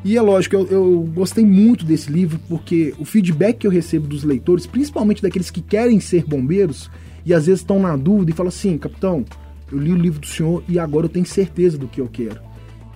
E 0.03 0.15
é 0.15 0.21
lógico, 0.21 0.55
eu, 0.55 0.67
eu, 0.67 1.09
gostei 1.13 1.43
muito 1.43 1.83
desse 1.83 2.12
livro 2.12 2.39
porque 2.47 2.93
o 3.00 3.05
feedback 3.05 3.57
que 3.57 3.67
eu 3.67 3.71
recebo 3.71 4.07
dos 4.07 4.24
leitores, 4.24 4.67
principalmente 4.67 5.21
daqueles 5.21 5.50
que 5.50 5.62
querem 5.62 6.00
ser 6.00 6.24
bombeiros 6.25 6.91
e 7.25 7.33
às 7.33 7.47
vezes 7.47 7.62
estão 7.62 7.79
na 7.79 7.97
dúvida 7.97 8.29
e 8.29 8.33
falam 8.33 8.50
assim: 8.50 8.77
capitão, 8.77 9.25
eu 9.71 9.79
li 9.79 9.91
o 9.91 9.95
livro 9.95 10.19
do 10.19 10.27
senhor 10.27 10.63
e 10.69 10.77
agora 10.77 11.05
eu 11.05 11.09
tenho 11.09 11.25
certeza 11.25 11.77
do 11.77 11.88
que 11.88 12.00
eu 12.00 12.07
quero. 12.07 12.39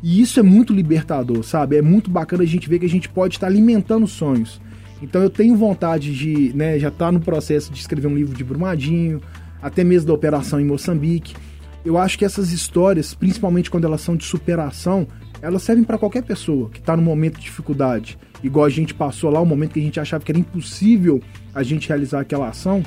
E 0.03 0.21
isso 0.21 0.39
é 0.39 0.43
muito 0.43 0.71
libertador, 0.71 1.43
sabe? 1.43 1.77
É 1.77 1.81
muito 1.81 2.09
bacana 2.09 2.43
a 2.43 2.45
gente 2.45 2.69
ver 2.69 2.79
que 2.79 2.85
a 2.85 2.89
gente 2.89 3.09
pode 3.09 3.35
estar 3.35 3.47
alimentando 3.47 4.07
sonhos. 4.07 4.61
Então 5.01 5.21
eu 5.21 5.29
tenho 5.29 5.55
vontade 5.55 6.13
de, 6.13 6.53
né, 6.55 6.77
já 6.77 6.91
tá 6.91 7.11
no 7.11 7.19
processo 7.19 7.71
de 7.71 7.79
escrever 7.79 8.07
um 8.07 8.15
livro 8.15 8.35
de 8.35 8.43
Brumadinho, 8.43 9.21
até 9.61 9.83
mesmo 9.83 10.07
da 10.07 10.13
operação 10.13 10.59
em 10.59 10.65
Moçambique. 10.65 11.35
Eu 11.83 11.97
acho 11.97 12.17
que 12.17 12.25
essas 12.25 12.51
histórias, 12.51 13.13
principalmente 13.13 13.71
quando 13.71 13.85
elas 13.85 14.01
são 14.01 14.15
de 14.15 14.25
superação, 14.25 15.07
elas 15.41 15.63
servem 15.63 15.83
para 15.83 15.97
qualquer 15.97 16.23
pessoa 16.23 16.69
que 16.69 16.79
está 16.79 16.95
no 16.95 17.01
momento 17.01 17.37
de 17.37 17.45
dificuldade. 17.45 18.17
Igual 18.43 18.65
a 18.65 18.69
gente 18.69 18.93
passou 18.93 19.29
lá, 19.29 19.39
o 19.39 19.45
momento 19.45 19.73
que 19.73 19.79
a 19.79 19.83
gente 19.83 19.99
achava 19.99 20.23
que 20.23 20.31
era 20.31 20.39
impossível 20.39 21.21
a 21.53 21.63
gente 21.63 21.87
realizar 21.87 22.21
aquela 22.21 22.49
ação, 22.49 22.83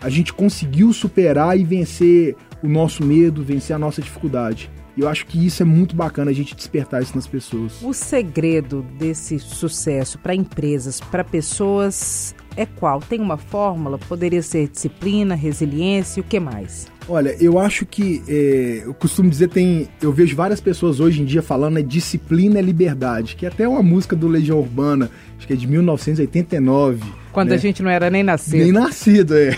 a 0.00 0.08
gente 0.08 0.32
conseguiu 0.32 0.92
superar 0.92 1.58
e 1.58 1.64
vencer 1.64 2.36
o 2.62 2.68
nosso 2.68 3.04
medo, 3.04 3.42
vencer 3.42 3.74
a 3.74 3.78
nossa 3.78 4.00
dificuldade. 4.00 4.70
E 4.96 5.00
eu 5.00 5.08
acho 5.08 5.26
que 5.26 5.44
isso 5.44 5.62
é 5.62 5.66
muito 5.66 5.94
bacana 5.94 6.30
a 6.30 6.34
gente 6.34 6.54
despertar 6.54 7.02
isso 7.02 7.14
nas 7.14 7.26
pessoas. 7.26 7.82
O 7.82 7.92
segredo 7.92 8.82
desse 8.98 9.38
sucesso 9.38 10.18
para 10.18 10.34
empresas, 10.34 11.00
para 11.00 11.22
pessoas 11.22 12.34
é 12.56 12.64
qual? 12.64 13.00
Tem 13.00 13.20
uma 13.20 13.36
fórmula? 13.36 13.98
Poderia 13.98 14.42
ser 14.42 14.68
disciplina, 14.68 15.34
resiliência, 15.34 16.20
o 16.20 16.24
que 16.24 16.40
mais? 16.40 16.86
Olha, 17.08 17.36
eu 17.40 17.58
acho 17.58 17.86
que 17.86 18.22
é, 18.26 18.82
eu 18.84 18.92
costumo 18.94 19.30
dizer 19.30 19.48
tem, 19.48 19.88
eu 20.02 20.10
vejo 20.10 20.34
várias 20.34 20.60
pessoas 20.60 20.98
hoje 20.98 21.22
em 21.22 21.24
dia 21.24 21.40
falando 21.40 21.78
é 21.78 21.82
disciplina 21.82 22.58
é 22.58 22.62
liberdade, 22.62 23.36
que 23.36 23.46
é 23.46 23.48
até 23.48 23.68
uma 23.68 23.82
música 23.82 24.16
do 24.16 24.26
Legião 24.26 24.58
Urbana, 24.58 25.08
acho 25.38 25.46
que 25.46 25.52
é 25.52 25.56
de 25.56 25.68
1989. 25.68 27.04
Quando 27.32 27.50
né? 27.50 27.54
a 27.54 27.58
gente 27.58 27.82
não 27.82 27.90
era 27.90 28.10
nem 28.10 28.24
nascido. 28.24 28.56
Nem 28.56 28.72
nascido, 28.72 29.36
é. 29.36 29.56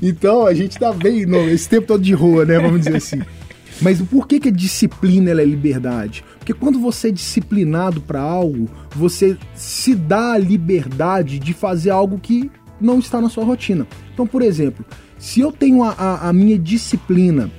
Então 0.00 0.46
a 0.46 0.54
gente 0.54 0.78
tá 0.78 0.92
bem 0.92 1.26
no, 1.26 1.50
esse 1.50 1.68
tempo 1.68 1.86
todo 1.86 2.02
de 2.02 2.14
rua, 2.14 2.44
né? 2.44 2.58
Vamos 2.58 2.80
dizer 2.80 2.96
assim. 2.96 3.20
Mas 3.80 4.00
por 4.00 4.26
que, 4.26 4.40
que 4.40 4.48
a 4.48 4.52
disciplina 4.52 5.30
é 5.30 5.44
liberdade? 5.44 6.24
Porque 6.38 6.54
quando 6.54 6.78
você 6.78 7.08
é 7.08 7.12
disciplinado 7.12 8.00
para 8.00 8.20
algo, 8.20 8.68
você 8.94 9.36
se 9.54 9.94
dá 9.94 10.32
a 10.32 10.38
liberdade 10.38 11.38
de 11.38 11.52
fazer 11.52 11.90
algo 11.90 12.18
que 12.18 12.50
não 12.80 12.98
está 12.98 13.20
na 13.20 13.28
sua 13.28 13.44
rotina. 13.44 13.86
Então, 14.12 14.26
por 14.26 14.42
exemplo, 14.42 14.84
se 15.18 15.40
eu 15.40 15.52
tenho 15.52 15.82
a, 15.82 15.90
a, 15.90 16.28
a 16.28 16.32
minha 16.32 16.58
disciplina 16.58 17.50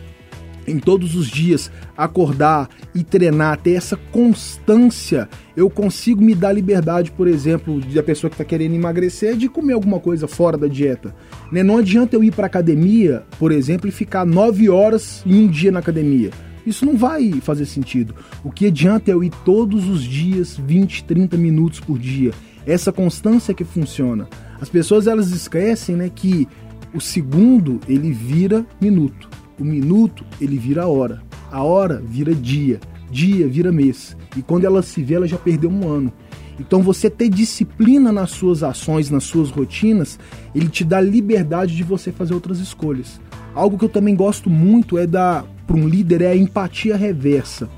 em 0.67 0.79
todos 0.79 1.15
os 1.15 1.27
dias 1.27 1.71
acordar 1.97 2.69
e 2.93 3.03
treinar, 3.03 3.57
ter 3.57 3.73
essa 3.73 3.95
constância, 4.11 5.29
eu 5.55 5.69
consigo 5.69 6.21
me 6.21 6.35
dar 6.35 6.51
liberdade, 6.51 7.11
por 7.11 7.27
exemplo, 7.27 7.79
da 7.79 8.03
pessoa 8.03 8.29
que 8.29 8.35
está 8.35 8.43
querendo 8.43 8.75
emagrecer, 8.75 9.35
de 9.35 9.47
comer 9.47 9.73
alguma 9.73 9.99
coisa 9.99 10.27
fora 10.27 10.57
da 10.57 10.67
dieta. 10.67 11.15
Né? 11.51 11.63
Não 11.63 11.77
adianta 11.77 12.15
eu 12.15 12.23
ir 12.23 12.33
para 12.33 12.47
academia, 12.47 13.23
por 13.39 13.51
exemplo, 13.51 13.87
e 13.87 13.91
ficar 13.91 14.25
nove 14.25 14.69
horas 14.69 15.23
em 15.25 15.45
um 15.45 15.47
dia 15.47 15.71
na 15.71 15.79
academia. 15.79 16.31
Isso 16.65 16.85
não 16.85 16.97
vai 16.97 17.31
fazer 17.41 17.65
sentido. 17.65 18.13
O 18.43 18.51
que 18.51 18.67
adianta 18.67 19.09
é 19.09 19.13
eu 19.13 19.23
ir 19.23 19.31
todos 19.45 19.87
os 19.87 20.03
dias, 20.03 20.57
20, 20.57 21.05
30 21.05 21.37
minutos 21.37 21.79
por 21.79 21.97
dia. 21.97 22.31
Essa 22.65 22.91
constância 22.91 23.53
que 23.53 23.63
funciona. 23.63 24.27
As 24.59 24.67
pessoas 24.67 25.07
elas 25.07 25.31
esquecem 25.31 25.95
né, 25.95 26.11
que 26.13 26.45
o 26.93 26.99
segundo 26.99 27.79
ele 27.87 28.11
vira 28.11 28.65
minuto, 28.81 29.29
o 29.59 29.63
minuto 29.63 30.25
ele 30.39 30.57
vira 30.57 30.87
hora, 30.87 31.21
a 31.51 31.63
hora 31.63 32.01
vira 32.05 32.33
dia, 32.33 32.79
dia 33.09 33.47
vira 33.47 33.71
mês. 33.71 34.15
E 34.35 34.41
quando 34.41 34.65
ela 34.65 34.81
se 34.81 35.01
vê, 35.03 35.15
ela 35.15 35.27
já 35.27 35.37
perdeu 35.37 35.69
um 35.69 35.87
ano. 35.89 36.11
Então 36.59 36.81
você 36.81 37.09
ter 37.09 37.29
disciplina 37.29 38.11
nas 38.11 38.31
suas 38.31 38.63
ações, 38.63 39.09
nas 39.09 39.23
suas 39.23 39.49
rotinas, 39.49 40.19
ele 40.55 40.69
te 40.69 40.83
dá 40.83 40.99
liberdade 40.99 41.75
de 41.75 41.83
você 41.83 42.11
fazer 42.11 42.33
outras 42.33 42.59
escolhas. 42.59 43.21
Algo 43.53 43.77
que 43.77 43.85
eu 43.85 43.89
também 43.89 44.15
gosto 44.15 44.49
muito 44.49 44.97
é 44.97 45.05
da 45.05 45.43
para 45.65 45.75
um 45.75 45.87
líder 45.87 46.21
é 46.21 46.27
a 46.27 46.35
empatia 46.35 46.95
reversa. 46.95 47.69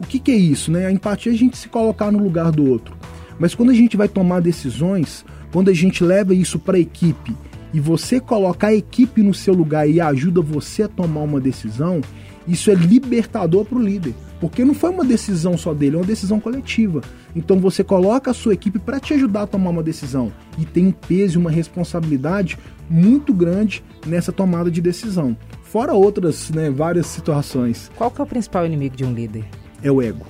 O 0.00 0.04
que, 0.04 0.18
que 0.18 0.30
é 0.30 0.36
isso? 0.36 0.72
Né? 0.72 0.86
A 0.86 0.92
empatia 0.92 1.30
é 1.30 1.34
a 1.34 1.38
gente 1.38 1.56
se 1.56 1.68
colocar 1.68 2.10
no 2.10 2.18
lugar 2.18 2.50
do 2.50 2.68
outro. 2.68 2.96
Mas 3.38 3.54
quando 3.54 3.70
a 3.70 3.74
gente 3.74 3.96
vai 3.96 4.08
tomar 4.08 4.40
decisões, 4.40 5.24
quando 5.52 5.70
a 5.70 5.74
gente 5.74 6.02
leva 6.02 6.34
isso 6.34 6.58
para 6.58 6.76
a 6.76 6.80
equipe 6.80 7.34
e 7.72 7.80
você 7.80 8.20
colocar 8.20 8.68
a 8.68 8.74
equipe 8.74 9.22
no 9.22 9.34
seu 9.34 9.54
lugar 9.54 9.88
e 9.88 10.00
ajuda 10.00 10.40
você 10.40 10.84
a 10.84 10.88
tomar 10.88 11.20
uma 11.20 11.40
decisão, 11.40 12.00
isso 12.46 12.70
é 12.70 12.74
libertador 12.74 13.64
para 13.64 13.78
o 13.78 13.82
líder. 13.82 14.14
Porque 14.40 14.64
não 14.64 14.72
foi 14.72 14.90
uma 14.90 15.04
decisão 15.04 15.58
só 15.58 15.74
dele, 15.74 15.96
é 15.96 15.98
uma 15.98 16.06
decisão 16.06 16.38
coletiva. 16.38 17.02
Então 17.34 17.58
você 17.58 17.82
coloca 17.82 18.30
a 18.30 18.34
sua 18.34 18.54
equipe 18.54 18.78
para 18.78 19.00
te 19.00 19.12
ajudar 19.14 19.42
a 19.42 19.46
tomar 19.46 19.70
uma 19.70 19.82
decisão. 19.82 20.32
E 20.56 20.64
tem 20.64 20.86
um 20.86 20.92
peso 20.92 21.38
e 21.38 21.40
uma 21.40 21.50
responsabilidade 21.50 22.56
muito 22.88 23.34
grande 23.34 23.82
nessa 24.06 24.32
tomada 24.32 24.70
de 24.70 24.80
decisão. 24.80 25.36
Fora 25.62 25.92
outras, 25.92 26.50
né, 26.50 26.70
várias 26.70 27.06
situações. 27.06 27.90
Qual 27.96 28.10
que 28.10 28.20
é 28.20 28.24
o 28.24 28.26
principal 28.26 28.64
inimigo 28.64 28.96
de 28.96 29.04
um 29.04 29.12
líder? 29.12 29.44
É 29.82 29.90
o 29.90 30.00
ego. 30.00 30.24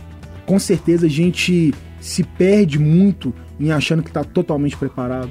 Com 0.47 0.59
certeza 0.59 1.07
a 1.07 1.11
gente 1.11 1.75
se 2.00 2.25
perde 2.25 2.78
muito 2.78 3.33
em 3.61 3.71
achando 3.71 4.02
que 4.02 4.09
está 4.09 4.25
totalmente 4.25 4.76
preparado, 4.76 5.30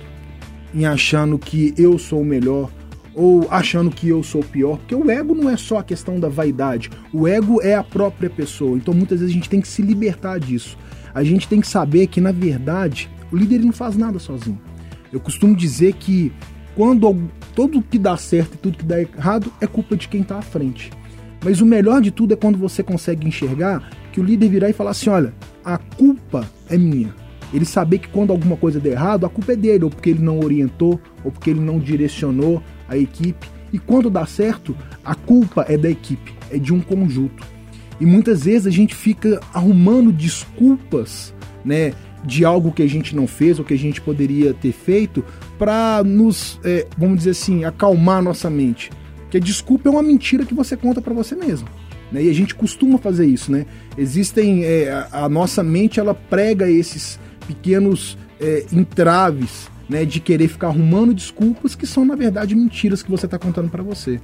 em 0.73 0.85
achando 0.85 1.37
que 1.37 1.73
eu 1.77 1.97
sou 1.97 2.21
o 2.21 2.25
melhor, 2.25 2.69
ou 3.17 3.47
achando 3.49 3.89
que 3.89 4.09
eu 4.09 4.21
sou 4.21 4.43
pior, 4.43 4.77
porque 4.77 4.93
o 4.93 5.09
ego 5.09 5.33
não 5.33 5.49
é 5.49 5.57
só 5.57 5.79
a 5.79 5.83
questão 5.83 6.19
da 6.19 6.29
vaidade, 6.29 6.91
o 7.11 7.27
ego 7.27 7.59
é 7.63 7.73
a 7.73 7.83
própria 7.83 8.29
pessoa. 8.29 8.77
Então 8.77 8.93
muitas 8.93 9.19
vezes 9.19 9.33
a 9.33 9.37
gente 9.37 9.49
tem 9.49 9.59
que 9.59 9.67
se 9.67 9.81
libertar 9.81 10.39
disso. 10.39 10.77
A 11.15 11.23
gente 11.23 11.47
tem 11.47 11.59
que 11.59 11.67
saber 11.67 12.05
que 12.07 12.21
na 12.21 12.31
verdade 12.31 13.09
o 13.31 13.35
líder 13.35 13.59
não 13.59 13.71
faz 13.71 13.97
nada 13.97 14.19
sozinho. 14.19 14.61
Eu 15.11 15.19
costumo 15.19 15.55
dizer 15.55 15.93
que 15.93 16.31
quando 16.75 17.27
tudo 17.55 17.81
que 17.81 17.97
dá 17.97 18.15
certo 18.17 18.53
e 18.53 18.57
tudo 18.57 18.77
que 18.77 18.85
dá 18.85 19.01
errado 19.01 19.51
é 19.59 19.65
culpa 19.65 19.97
de 19.97 20.07
quem 20.07 20.21
está 20.21 20.37
à 20.37 20.41
frente. 20.43 20.91
Mas 21.43 21.59
o 21.59 21.65
melhor 21.65 22.01
de 22.01 22.11
tudo 22.11 22.35
é 22.35 22.37
quando 22.37 22.57
você 22.59 22.83
consegue 22.83 23.27
enxergar 23.27 23.89
que 24.11 24.19
o 24.19 24.23
líder 24.23 24.49
virar 24.49 24.69
e 24.69 24.73
falar 24.73 24.91
assim: 24.91 25.09
olha, 25.09 25.33
a 25.65 25.77
culpa 25.79 26.47
é 26.69 26.77
minha. 26.77 27.15
Ele 27.53 27.65
saber 27.65 27.99
que 27.99 28.09
quando 28.09 28.31
alguma 28.31 28.57
coisa 28.57 28.79
der 28.79 28.91
errado, 28.91 29.25
a 29.25 29.29
culpa 29.29 29.53
é 29.53 29.55
dele, 29.55 29.85
ou 29.85 29.89
porque 29.89 30.09
ele 30.09 30.21
não 30.21 30.39
orientou, 30.39 30.99
ou 31.23 31.31
porque 31.31 31.49
ele 31.49 31.59
não 31.59 31.79
direcionou 31.79 32.61
a 32.87 32.97
equipe. 32.97 33.47
E 33.71 33.79
quando 33.79 34.09
dá 34.09 34.25
certo, 34.25 34.75
a 35.03 35.15
culpa 35.15 35.65
é 35.67 35.77
da 35.77 35.89
equipe, 35.89 36.33
é 36.51 36.57
de 36.57 36.73
um 36.73 36.81
conjunto. 36.81 37.45
E 37.99 38.05
muitas 38.05 38.43
vezes 38.43 38.67
a 38.67 38.71
gente 38.71 38.95
fica 38.95 39.39
arrumando 39.53 40.11
desculpas, 40.11 41.33
né, 41.65 41.93
de 42.23 42.45
algo 42.45 42.71
que 42.71 42.83
a 42.83 42.87
gente 42.87 43.15
não 43.15 43.27
fez 43.27 43.59
ou 43.59 43.65
que 43.65 43.73
a 43.73 43.77
gente 43.77 44.01
poderia 44.01 44.53
ter 44.53 44.71
feito 44.71 45.23
para 45.57 46.03
nos, 46.03 46.59
é, 46.63 46.85
vamos 46.97 47.19
dizer 47.19 47.31
assim, 47.31 47.63
acalmar 47.63 48.21
nossa 48.21 48.49
mente. 48.49 48.91
Que 49.29 49.37
a 49.37 49.39
desculpa 49.39 49.89
é 49.89 49.91
uma 49.91 50.03
mentira 50.03 50.45
que 50.45 50.53
você 50.53 50.77
conta 50.77 51.01
para 51.01 51.13
você 51.13 51.35
mesmo. 51.35 51.67
Né? 52.11 52.23
E 52.23 52.29
a 52.29 52.33
gente 52.33 52.55
costuma 52.55 52.97
fazer 52.97 53.25
isso, 53.25 53.51
né? 53.51 53.65
Existem 53.97 54.63
é, 54.63 54.89
a, 55.11 55.25
a, 55.25 55.29
nossa 55.29 55.63
mente 55.63 55.99
ela 55.99 56.13
prega 56.13 56.69
esses 56.69 57.19
pequenos 57.47 58.17
é, 58.39 58.65
entraves, 58.71 59.69
né, 59.89 60.05
de 60.05 60.19
querer 60.19 60.47
ficar 60.49 60.67
arrumando 60.67 61.13
desculpas 61.13 61.73
que 61.73 61.87
são 61.87 62.03
na 62.03 62.15
verdade 62.15 62.53
mentiras 62.53 63.01
que 63.01 63.09
você 63.09 63.25
está 63.25 63.39
contando 63.39 63.69
para 63.69 63.81
você. 63.81 64.19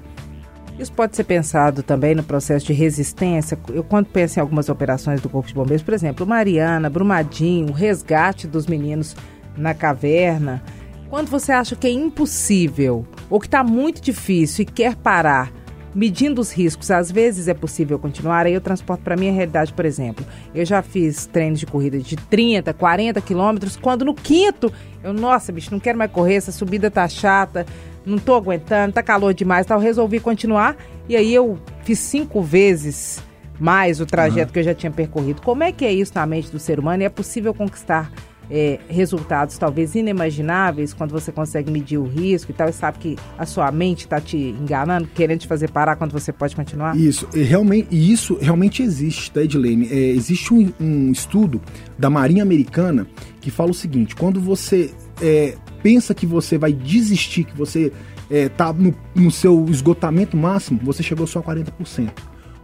Isso 0.78 0.92
pode 0.92 1.16
ser 1.16 1.24
pensado 1.24 1.84
também 1.84 2.16
no 2.16 2.24
processo 2.24 2.66
de 2.66 2.74
resistência. 2.74 3.58
Eu, 3.70 3.84
quando 3.84 4.08
penso 4.08 4.40
em 4.40 4.42
algumas 4.42 4.70
operações 4.70 5.22
do 5.22 5.30
Corpo 5.30 5.48
de 5.48 5.54
Bombeiros, 5.54 5.84
por 5.84 5.94
exemplo, 5.94 6.26
Mariana, 6.26 6.90
Brumadinho, 6.90 7.70
o 7.70 7.72
resgate 7.72 8.48
dos 8.48 8.66
meninos 8.66 9.16
na 9.56 9.74
caverna. 9.74 10.64
Quando 11.10 11.30
você 11.30 11.52
acha 11.52 11.76
que 11.76 11.86
é 11.86 11.92
impossível 11.92 13.06
ou 13.30 13.40
que 13.40 13.46
está 13.46 13.64
muito 13.64 14.02
difícil 14.02 14.64
e 14.64 14.66
quer 14.66 14.96
parar, 14.96 15.52
medindo 15.94 16.42
os 16.42 16.52
riscos, 16.52 16.90
às 16.92 17.12
vezes 17.12 17.48
é 17.48 17.54
possível 17.54 18.00
continuar. 18.00 18.46
Aí 18.46 18.54
eu 18.54 18.62
transporto 18.62 19.04
para 19.04 19.16
minha 19.16 19.32
realidade, 19.32 19.74
por 19.74 19.86
exemplo. 19.86 20.26
Eu 20.54 20.66
já 20.66 20.82
fiz 20.82 21.26
treinos 21.26 21.60
de 21.60 21.66
corrida 21.66 22.00
de 22.00 22.16
30, 22.16 22.74
40 22.74 23.22
quilômetros, 23.22 23.76
quando 23.76 24.06
no 24.06 24.14
quinto 24.14 24.72
eu, 25.04 25.14
nossa, 25.14 25.52
bicho, 25.52 25.72
não 25.72 25.80
quero 25.80 25.98
mais 25.98 26.12
correr, 26.12 26.36
essa 26.36 26.52
subida 26.52 26.90
tá 26.90 27.08
chata 27.08 27.66
não 28.06 28.18
tô 28.18 28.36
aguentando, 28.36 28.94
tá 28.94 29.04
calor 29.04 29.34
demais, 29.34 29.66
tal. 29.66 29.80
Resolvi 29.80 30.20
continuar 30.20 30.76
e 31.08 31.16
aí 31.16 31.34
eu 31.34 31.60
fiz 31.84 32.00
cinco 32.00 32.42
vezes 32.42 33.22
mais 33.60 34.02
o 34.02 34.06
trajeto 34.06 34.48
uhum. 34.48 34.54
que 34.54 34.60
eu 34.60 34.64
já 34.64 34.74
tinha 34.74 34.92
percorrido. 34.92 35.42
Como 35.42 35.64
é 35.64 35.72
que 35.72 35.86
é 35.86 35.92
isso 35.92 36.12
na 36.16 36.26
mente 36.26 36.52
do 36.52 36.60
ser 36.60 36.80
humano? 36.80 37.04
E 37.04 37.06
é 37.06 37.10
possível 37.10 37.54
conquistar 37.54 38.12
é, 38.54 38.80
resultados 38.88 39.58
talvez 39.58 39.96
inimagináveis 39.96 40.94
quando 40.94 41.10
você 41.10 41.32
consegue 41.32 41.72
medir 41.72 41.98
o 41.98 42.04
risco 42.04 42.52
e 42.52 42.54
tal 42.54 42.70
e 42.70 42.74
sabe 42.74 43.00
que 43.00 43.18
a 43.36 43.48
sua 43.48 43.72
mente 43.72 44.02
está 44.02 44.22
te 44.22 44.38
enganando, 44.38 45.08
querendo 45.08 45.40
te 45.40 45.48
fazer 45.48 45.72
parar 45.72 45.96
quando 45.96 46.12
você 46.12 46.32
pode 46.32 46.56
continuar? 46.56 46.96
Isso, 46.96 47.28
e 47.34 47.42
realmente, 47.42 47.88
isso 47.92 48.38
realmente 48.40 48.84
existe, 48.84 49.32
tá, 49.32 49.42
Edilene? 49.42 49.88
É, 49.92 49.96
existe 49.96 50.54
um, 50.54 50.72
um, 50.80 51.12
estudo 51.12 51.60
da 51.98 52.12
Marinha 52.12 52.44
Americana 52.44 53.08
que 53.42 53.50
fala 53.50 53.72
o 53.72 53.74
seguinte: 53.74 54.16
quando 54.16 54.40
você 54.40 54.94
é, 55.20 55.56
pensa 55.82 56.14
que 56.14 56.28
você 56.28 56.56
vai 56.56 56.72
desistir, 56.72 57.46
que 57.46 57.58
você 57.58 57.92
está 58.30 58.70
é, 58.70 58.74
no, 58.74 58.96
no 59.16 59.32
seu 59.32 59.66
esgotamento 59.68 60.38
máximo, 60.38 60.80
você 60.84 61.02
chegou 61.02 61.26
só 61.26 61.40
a 61.40 61.44
40%. 61.44 62.12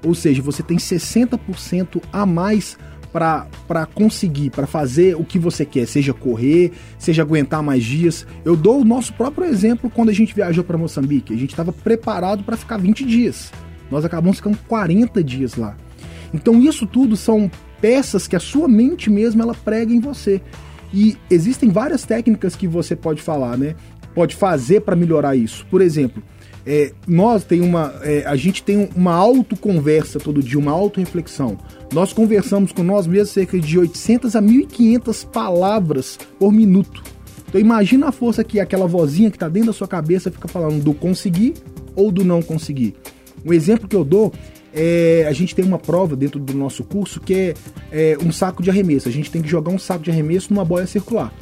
Ou 0.05 0.13
seja, 0.13 0.41
você 0.41 0.61
tem 0.61 0.77
60% 0.77 2.01
a 2.13 2.25
mais 2.25 2.77
para 3.11 3.85
conseguir, 3.93 4.49
para 4.51 4.67
fazer 4.67 5.15
o 5.15 5.23
que 5.23 5.39
você 5.39 5.65
quer, 5.65 5.87
seja 5.87 6.13
correr, 6.13 6.71
seja 6.97 7.21
aguentar 7.21 7.63
mais 7.63 7.83
dias. 7.83 8.25
Eu 8.45 8.55
dou 8.55 8.81
o 8.81 8.85
nosso 8.85 9.13
próprio 9.13 9.47
exemplo 9.47 9.89
quando 9.89 10.09
a 10.09 10.13
gente 10.13 10.33
viajou 10.33 10.63
para 10.63 10.77
Moçambique. 10.77 11.33
A 11.33 11.37
gente 11.37 11.51
estava 11.51 11.71
preparado 11.71 12.43
para 12.43 12.55
ficar 12.55 12.77
20 12.77 13.05
dias. 13.05 13.51
Nós 13.89 14.05
acabamos 14.05 14.37
ficando 14.37 14.57
40 14.67 15.23
dias 15.23 15.55
lá. 15.55 15.75
Então 16.33 16.61
isso 16.61 16.85
tudo 16.85 17.17
são 17.17 17.49
peças 17.81 18.27
que 18.27 18.35
a 18.35 18.39
sua 18.39 18.67
mente 18.67 19.09
mesmo 19.09 19.41
ela 19.41 19.55
prega 19.55 19.93
em 19.93 19.99
você. 19.99 20.41
E 20.93 21.17
existem 21.29 21.69
várias 21.69 22.03
técnicas 22.03 22.55
que 22.55 22.67
você 22.67 22.95
pode 22.95 23.21
falar, 23.21 23.57
né? 23.57 23.75
Pode 24.13 24.35
fazer 24.35 24.81
para 24.81 24.95
melhorar 24.95 25.35
isso. 25.35 25.65
Por 25.69 25.81
exemplo, 25.81 26.21
é, 26.65 26.91
nós 27.07 27.43
tem 27.43 27.61
uma, 27.61 27.93
é, 28.01 28.23
a 28.25 28.35
gente 28.35 28.63
tem 28.63 28.89
uma 28.95 29.13
autoconversa 29.13 30.19
todo 30.19 30.43
dia, 30.43 30.59
uma 30.59 30.71
auto-reflexão. 30.71 31.57
Nós 31.93 32.13
conversamos 32.13 32.71
com 32.71 32.83
nós 32.83 33.07
mesmos 33.07 33.31
cerca 33.31 33.59
de 33.59 33.79
800 33.79 34.35
a 34.35 34.41
1.500 34.41 35.25
palavras 35.27 36.19
por 36.37 36.51
minuto. 36.51 37.03
Então 37.47 37.59
imagina 37.59 38.09
a 38.09 38.11
força 38.11 38.43
que 38.43 38.59
aquela 38.59 38.87
vozinha 38.87 39.31
que 39.31 39.37
está 39.37 39.49
dentro 39.49 39.67
da 39.67 39.73
sua 39.73 39.87
cabeça 39.87 40.29
fica 40.31 40.47
falando 40.47 40.83
do 40.83 40.93
conseguir 40.93 41.53
ou 41.95 42.11
do 42.11 42.23
não 42.23 42.41
conseguir. 42.41 42.95
Um 43.43 43.53
exemplo 43.53 43.87
que 43.87 43.95
eu 43.95 44.03
dou 44.03 44.31
é, 44.73 45.25
a 45.27 45.33
gente 45.33 45.55
tem 45.55 45.65
uma 45.65 45.79
prova 45.79 46.15
dentro 46.15 46.39
do 46.39 46.53
nosso 46.53 46.83
curso 46.83 47.19
que 47.19 47.33
é, 47.33 47.53
é, 47.91 48.17
um 48.23 48.31
saco 48.31 48.61
de 48.61 48.69
arremesso. 48.69 49.09
A 49.09 49.11
gente 49.11 49.31
tem 49.31 49.41
que 49.41 49.49
jogar 49.49 49.71
um 49.71 49.79
saco 49.79 50.03
de 50.03 50.11
arremesso 50.11 50.53
numa 50.53 50.63
boia 50.63 50.85
circular. 50.85 51.33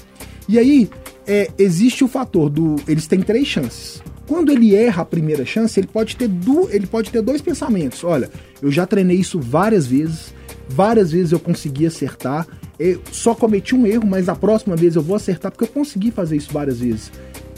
E 0.47 0.57
aí, 0.57 0.89
é, 1.25 1.49
existe 1.57 2.03
o 2.03 2.07
fator 2.07 2.49
do. 2.49 2.77
Eles 2.87 3.05
têm 3.05 3.19
três 3.19 3.45
chances. 3.47 4.01
Quando 4.27 4.51
ele 4.51 4.75
erra 4.75 5.03
a 5.03 5.05
primeira 5.05 5.45
chance, 5.45 5.79
ele 5.79 5.87
pode 5.87 6.15
ter, 6.17 6.27
du, 6.27 6.69
ele 6.69 6.85
pode 6.85 7.09
ter 7.11 7.21
dois 7.21 7.41
pensamentos. 7.41 8.03
Olha, 8.03 8.29
eu 8.61 8.69
já 8.69 8.85
treinei 8.85 9.17
isso 9.17 9.39
várias 9.39 9.87
vezes, 9.87 10.33
várias 10.67 11.11
vezes 11.11 11.31
eu 11.31 11.39
consegui 11.39 11.85
acertar. 11.85 12.45
Eu 12.77 13.01
só 13.11 13.33
cometi 13.33 13.73
um 13.73 13.87
erro, 13.87 14.05
mas 14.05 14.27
a 14.27 14.35
próxima 14.35 14.75
vez 14.75 14.95
eu 14.95 15.01
vou 15.01 15.15
acertar 15.15 15.51
porque 15.51 15.63
eu 15.63 15.69
consegui 15.69 16.11
fazer 16.11 16.35
isso 16.35 16.51
várias 16.51 16.79
vezes. 16.79 17.11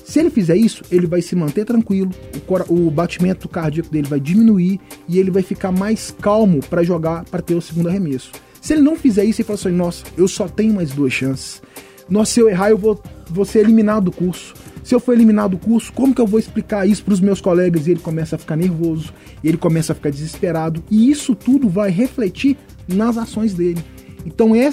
Se 0.04 0.20
ele 0.20 0.30
fizer 0.30 0.56
isso, 0.56 0.84
ele 0.92 1.06
vai 1.06 1.22
se 1.22 1.36
manter 1.36 1.66
tranquilo, 1.66 2.12
o, 2.48 2.88
o 2.88 2.92
batimento 2.92 3.48
cardíaco 3.50 3.90
dele 3.90 4.08
vai 4.08 4.20
diminuir 4.20 4.80
e 5.08 5.20
ele 5.20 5.30
vai 5.30 5.44
ficar 5.44 5.72
mais 5.72 6.16
calmo 6.22 6.62
para 6.62 6.84
jogar, 6.84 7.26
para 7.26 7.42
ter 7.42 7.56
o 7.56 7.62
segundo 7.62 7.90
arremesso. 7.90 8.32
Se 8.62 8.74
ele 8.74 8.82
não 8.82 8.96
fizer 8.96 9.24
isso, 9.24 9.42
ele 9.42 9.48
fala 9.48 9.60
assim: 9.60 9.70
nossa, 9.70 10.04
eu 10.18 10.28
só 10.28 10.48
tenho 10.48 10.74
mais 10.74 10.92
duas 10.92 11.14
chances. 11.14 11.62
Nossa, 12.10 12.32
se 12.32 12.40
eu 12.40 12.50
errar, 12.50 12.72
eu 12.72 12.78
vou, 12.78 13.02
vou 13.30 13.46
ser 13.46 13.60
eliminado 13.60 14.06
do 14.06 14.12
curso. 14.12 14.54
Se 14.90 14.96
eu 14.96 15.00
for 15.00 15.14
eliminado 15.14 15.52
do 15.52 15.60
curso, 15.60 15.94
como 15.94 16.16
que 16.16 16.20
eu 16.20 16.26
vou 16.26 16.40
explicar 16.40 16.90
isso 16.90 17.04
para 17.04 17.14
os 17.14 17.20
meus 17.20 17.40
colegas? 17.40 17.86
E 17.86 17.92
ele 17.92 18.00
começa 18.00 18.36
a 18.36 18.40
ficar 18.40 18.56
nervoso, 18.56 19.14
ele 19.44 19.56
começa 19.56 19.94
a 19.94 19.96
ficar 19.96 20.10
desesperado, 20.10 20.84
e 20.90 21.12
isso 21.12 21.36
tudo 21.36 21.70
vai 21.70 21.92
refletir 21.92 22.58
nas 22.88 23.16
ações 23.16 23.54
dele. 23.54 23.84
Então 24.26 24.56
é, 24.56 24.68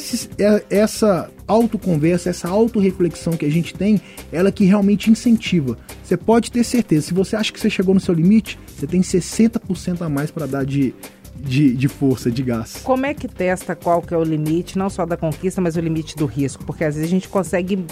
essa 0.70 1.30
autoconversa, 1.46 2.30
essa 2.30 2.48
autorreflexão 2.48 3.34
que 3.34 3.44
a 3.44 3.50
gente 3.50 3.74
tem, 3.74 4.00
ela 4.32 4.50
que 4.50 4.64
realmente 4.64 5.10
incentiva. 5.10 5.76
Você 6.02 6.16
pode 6.16 6.50
ter 6.50 6.64
certeza, 6.64 7.08
se 7.08 7.12
você 7.12 7.36
acha 7.36 7.52
que 7.52 7.60
você 7.60 7.68
chegou 7.68 7.92
no 7.92 8.00
seu 8.00 8.14
limite, 8.14 8.58
você 8.74 8.86
tem 8.86 9.02
60% 9.02 10.00
a 10.00 10.08
mais 10.08 10.30
para 10.30 10.46
dar 10.46 10.64
de, 10.64 10.94
de, 11.38 11.76
de, 11.76 11.88
força, 11.88 12.30
de 12.30 12.42
gás. 12.42 12.80
Como 12.82 13.04
é 13.04 13.12
que 13.12 13.28
testa 13.28 13.76
qual 13.76 14.00
que 14.00 14.14
é 14.14 14.16
o 14.16 14.24
limite, 14.24 14.78
não 14.78 14.88
só 14.88 15.04
da 15.04 15.18
conquista, 15.18 15.60
mas 15.60 15.76
o 15.76 15.80
limite 15.80 16.16
do 16.16 16.24
risco? 16.24 16.64
Porque 16.64 16.84
às 16.84 16.94
vezes 16.94 17.06
a 17.06 17.12
gente 17.12 17.28
consegue 17.28 17.84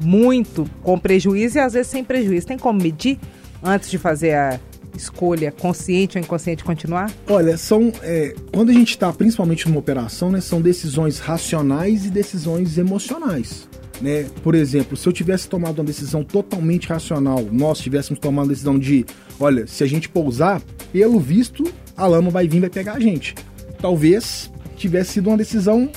muito 0.00 0.68
com 0.82 0.98
prejuízo 0.98 1.58
e 1.58 1.60
às 1.60 1.72
vezes 1.72 1.88
sem 1.88 2.04
prejuízo. 2.04 2.46
Tem 2.46 2.58
como 2.58 2.80
medir 2.80 3.18
antes 3.62 3.90
de 3.90 3.98
fazer 3.98 4.34
a 4.34 4.60
escolha 4.96 5.50
consciente 5.50 6.16
ou 6.16 6.22
inconsciente 6.22 6.62
continuar? 6.64 7.10
Olha, 7.28 7.56
são 7.56 7.92
é, 8.02 8.34
quando 8.52 8.70
a 8.70 8.72
gente 8.72 8.90
está 8.90 9.12
principalmente 9.12 9.66
numa 9.66 9.78
operação, 9.78 10.30
né, 10.30 10.40
são 10.40 10.60
decisões 10.60 11.18
racionais 11.18 12.06
e 12.06 12.10
decisões 12.10 12.78
emocionais. 12.78 13.68
Né? 14.00 14.26
Por 14.42 14.54
exemplo, 14.54 14.96
se 14.96 15.06
eu 15.06 15.12
tivesse 15.12 15.48
tomado 15.48 15.78
uma 15.78 15.84
decisão 15.84 16.24
totalmente 16.24 16.88
racional, 16.88 17.42
nós 17.50 17.78
tivéssemos 17.78 18.18
tomado 18.18 18.46
a 18.46 18.48
decisão 18.48 18.78
de, 18.78 19.04
olha, 19.38 19.66
se 19.66 19.84
a 19.84 19.86
gente 19.86 20.08
pousar, 20.08 20.60
pelo 20.92 21.20
visto, 21.20 21.64
a 21.96 22.06
lama 22.06 22.30
vai 22.30 22.48
vir, 22.48 22.60
vai 22.60 22.70
pegar 22.70 22.94
a 22.94 23.00
gente. 23.00 23.34
Talvez 23.80 24.50
tivesse 24.76 25.12
sido 25.14 25.28
uma 25.28 25.36
decisão 25.36 25.90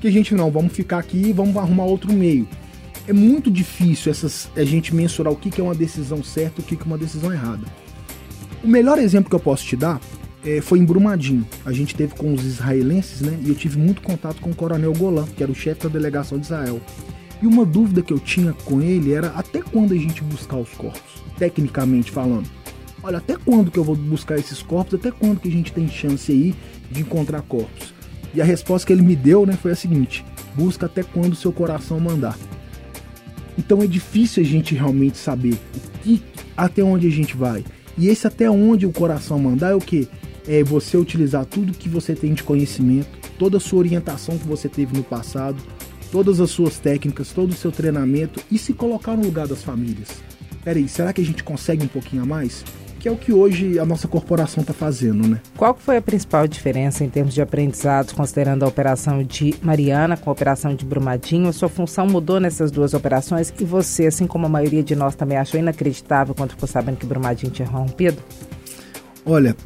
que 0.00 0.08
a 0.08 0.10
gente 0.10 0.34
não, 0.34 0.50
vamos 0.50 0.72
ficar 0.72 0.98
aqui 0.98 1.28
e 1.28 1.32
vamos 1.32 1.56
arrumar 1.56 1.84
outro 1.84 2.12
meio. 2.12 2.48
É 3.06 3.12
muito 3.12 3.50
difícil 3.50 4.12
essas, 4.12 4.48
a 4.56 4.64
gente 4.64 4.94
mensurar 4.94 5.32
o 5.32 5.36
que, 5.36 5.50
que 5.50 5.60
é 5.60 5.64
uma 5.64 5.74
decisão 5.74 6.22
certa 6.22 6.60
e 6.60 6.64
o 6.64 6.66
que, 6.66 6.76
que 6.76 6.82
é 6.82 6.86
uma 6.86 6.98
decisão 6.98 7.32
errada. 7.32 7.66
O 8.62 8.68
melhor 8.68 8.98
exemplo 8.98 9.28
que 9.28 9.34
eu 9.34 9.40
posso 9.40 9.64
te 9.64 9.76
dar 9.76 10.00
é, 10.44 10.60
foi 10.60 10.78
em 10.78 10.84
Brumadinho. 10.84 11.46
A 11.64 11.72
gente 11.72 11.94
teve 11.94 12.14
com 12.14 12.32
os 12.32 12.44
israelenses, 12.44 13.20
né? 13.20 13.38
E 13.42 13.48
eu 13.48 13.54
tive 13.54 13.78
muito 13.78 14.02
contato 14.02 14.40
com 14.40 14.50
o 14.50 14.54
coronel 14.54 14.92
Golan, 14.92 15.26
que 15.26 15.42
era 15.42 15.50
o 15.50 15.54
chefe 15.54 15.82
da 15.82 15.88
delegação 15.88 16.38
de 16.38 16.44
Israel. 16.44 16.80
E 17.40 17.46
uma 17.46 17.64
dúvida 17.64 18.02
que 18.02 18.12
eu 18.12 18.20
tinha 18.20 18.52
com 18.64 18.80
ele 18.80 19.12
era 19.12 19.28
até 19.28 19.60
quando 19.60 19.92
a 19.92 19.96
gente 19.96 20.22
buscar 20.22 20.58
os 20.58 20.70
corpos, 20.70 21.24
tecnicamente 21.36 22.10
falando. 22.10 22.48
Olha, 23.02 23.18
até 23.18 23.36
quando 23.36 23.68
que 23.68 23.78
eu 23.78 23.84
vou 23.84 23.96
buscar 23.96 24.38
esses 24.38 24.62
corpos? 24.62 24.94
Até 24.94 25.10
quando 25.10 25.40
que 25.40 25.48
a 25.48 25.52
gente 25.52 25.72
tem 25.72 25.88
chance 25.88 26.30
aí 26.30 26.54
de 26.88 27.00
encontrar 27.00 27.42
corpos? 27.42 27.92
E 28.32 28.40
a 28.40 28.44
resposta 28.44 28.86
que 28.86 28.92
ele 28.92 29.02
me 29.02 29.16
deu, 29.16 29.44
né, 29.44 29.58
foi 29.60 29.72
a 29.72 29.76
seguinte: 29.76 30.24
busca 30.54 30.86
até 30.86 31.02
quando 31.02 31.32
o 31.32 31.36
seu 31.36 31.52
coração 31.52 31.98
mandar. 31.98 32.38
Então 33.58 33.82
é 33.82 33.86
difícil 33.86 34.42
a 34.42 34.46
gente 34.46 34.74
realmente 34.74 35.18
saber 35.18 35.58
que, 36.02 36.22
até 36.56 36.82
onde 36.82 37.06
a 37.06 37.10
gente 37.10 37.36
vai. 37.36 37.64
E 37.96 38.08
esse 38.08 38.26
até 38.26 38.50
onde 38.50 38.86
o 38.86 38.92
coração 38.92 39.38
mandar 39.38 39.70
é 39.70 39.74
o 39.74 39.80
que? 39.80 40.08
É 40.46 40.62
você 40.64 40.96
utilizar 40.96 41.44
tudo 41.44 41.72
que 41.72 41.88
você 41.88 42.14
tem 42.14 42.34
de 42.34 42.42
conhecimento, 42.42 43.08
toda 43.38 43.58
a 43.58 43.60
sua 43.60 43.80
orientação 43.80 44.38
que 44.38 44.46
você 44.46 44.68
teve 44.68 44.96
no 44.96 45.04
passado, 45.04 45.62
todas 46.10 46.40
as 46.40 46.50
suas 46.50 46.78
técnicas, 46.78 47.32
todo 47.32 47.50
o 47.50 47.56
seu 47.56 47.70
treinamento 47.70 48.40
e 48.50 48.58
se 48.58 48.72
colocar 48.72 49.16
no 49.16 49.24
lugar 49.24 49.46
das 49.46 49.62
famílias. 49.62 50.08
Peraí, 50.64 50.88
será 50.88 51.12
que 51.12 51.20
a 51.20 51.24
gente 51.24 51.42
consegue 51.42 51.84
um 51.84 51.88
pouquinho 51.88 52.22
a 52.22 52.26
mais? 52.26 52.64
Que 53.02 53.08
é 53.08 53.10
o 53.10 53.16
que 53.16 53.32
hoje 53.32 53.80
a 53.80 53.84
nossa 53.84 54.06
corporação 54.06 54.60
está 54.60 54.72
fazendo, 54.72 55.26
né? 55.26 55.40
Qual 55.56 55.76
foi 55.76 55.96
a 55.96 56.00
principal 56.00 56.46
diferença 56.46 57.02
em 57.02 57.08
termos 57.08 57.34
de 57.34 57.42
aprendizados, 57.42 58.12
considerando 58.12 58.62
a 58.62 58.68
operação 58.68 59.24
de 59.24 59.56
Mariana 59.60 60.16
com 60.16 60.30
a 60.30 60.32
operação 60.32 60.72
de 60.72 60.84
Brumadinho? 60.84 61.48
A 61.48 61.52
sua 61.52 61.68
função 61.68 62.06
mudou 62.06 62.38
nessas 62.38 62.70
duas 62.70 62.94
operações 62.94 63.52
e 63.58 63.64
você, 63.64 64.06
assim 64.06 64.24
como 64.24 64.46
a 64.46 64.48
maioria 64.48 64.84
de 64.84 64.94
nós, 64.94 65.16
também 65.16 65.36
achou 65.36 65.58
inacreditável 65.58 66.32
quando 66.32 66.50
ficou 66.50 66.68
sabendo 66.68 66.96
que 66.96 67.04
Brumadinho 67.04 67.50
tinha 67.50 67.66
rompido? 67.66 68.18
Olha, 69.26 69.56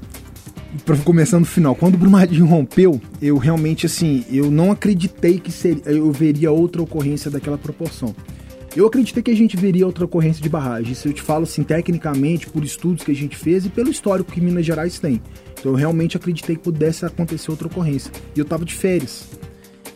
começando 1.04 1.40
no 1.40 1.46
final, 1.46 1.74
quando 1.74 1.96
o 1.96 1.98
Brumadinho 1.98 2.46
rompeu, 2.46 2.98
eu 3.20 3.36
realmente 3.36 3.84
assim, 3.84 4.24
eu 4.30 4.50
não 4.50 4.72
acreditei 4.72 5.38
que 5.38 5.52
seria, 5.52 5.82
eu 5.84 6.10
veria 6.10 6.50
outra 6.50 6.80
ocorrência 6.80 7.30
daquela 7.30 7.58
proporção. 7.58 8.14
Eu 8.76 8.86
acreditei 8.86 9.22
que 9.22 9.30
a 9.30 9.34
gente 9.34 9.56
veria 9.56 9.86
outra 9.86 10.04
ocorrência 10.04 10.42
de 10.42 10.50
barragem. 10.50 10.92
Isso 10.92 11.08
eu 11.08 11.12
te 11.14 11.22
falo 11.22 11.44
assim, 11.44 11.62
tecnicamente, 11.62 12.46
por 12.46 12.62
estudos 12.62 13.02
que 13.02 13.10
a 13.10 13.14
gente 13.14 13.34
fez 13.34 13.64
e 13.64 13.70
pelo 13.70 13.90
histórico 13.90 14.30
que 14.30 14.38
Minas 14.38 14.66
Gerais 14.66 14.98
tem. 14.98 15.22
Então 15.58 15.72
eu 15.72 15.76
realmente 15.76 16.14
acreditei 16.14 16.56
que 16.56 16.62
pudesse 16.62 17.06
acontecer 17.06 17.50
outra 17.50 17.68
ocorrência. 17.68 18.12
E 18.34 18.38
eu 18.38 18.44
tava 18.44 18.66
de 18.66 18.74
férias. 18.74 19.30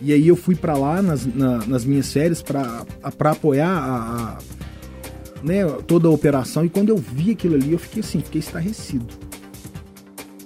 E 0.00 0.14
aí 0.14 0.26
eu 0.26 0.34
fui 0.34 0.54
para 0.54 0.78
lá 0.78 1.02
nas, 1.02 1.26
na, 1.26 1.58
nas 1.66 1.84
minhas 1.84 2.10
férias 2.10 2.40
para 2.40 2.86
apoiar 3.02 3.68
a, 3.68 3.98
a, 3.98 4.38
né, 5.44 5.66
toda 5.86 6.08
a 6.08 6.10
operação. 6.10 6.64
E 6.64 6.70
quando 6.70 6.88
eu 6.88 6.96
vi 6.96 7.32
aquilo 7.32 7.56
ali, 7.56 7.72
eu 7.72 7.78
fiquei 7.78 8.00
assim, 8.00 8.20
fiquei 8.20 8.38
estarrecido. 8.38 9.06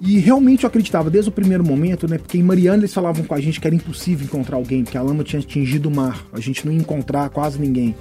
E 0.01 0.19
realmente 0.19 0.65
eu 0.65 0.69
acreditava 0.69 1.09
desde 1.09 1.31
o 1.31 1.33
primeiro 1.33 1.65
momento, 1.65 2.09
né? 2.09 2.19
Porque 2.19 2.37
em 2.37 2.43
Mariana 2.43 2.79
eles 2.79 2.93
falavam 2.93 3.25
com 3.25 3.35
a 3.35 3.41
gente 3.41 3.61
que 3.61 3.67
era 3.67 3.77
impossível 3.77 4.27
encontrar 4.27 4.57
alguém, 4.57 4.83
porque 4.83 4.99
a 4.99 5.03
lama 5.03 5.23
tinha 5.23 5.41
atingido 5.41 5.89
o 5.89 5.95
mar. 5.95 6.27
A 6.33 6.41
gente 6.41 6.67
não 6.67 6.73
ia 6.73 6.81
encontrar 6.81 7.31
quase 7.31 7.61
ninguém. 7.61 7.95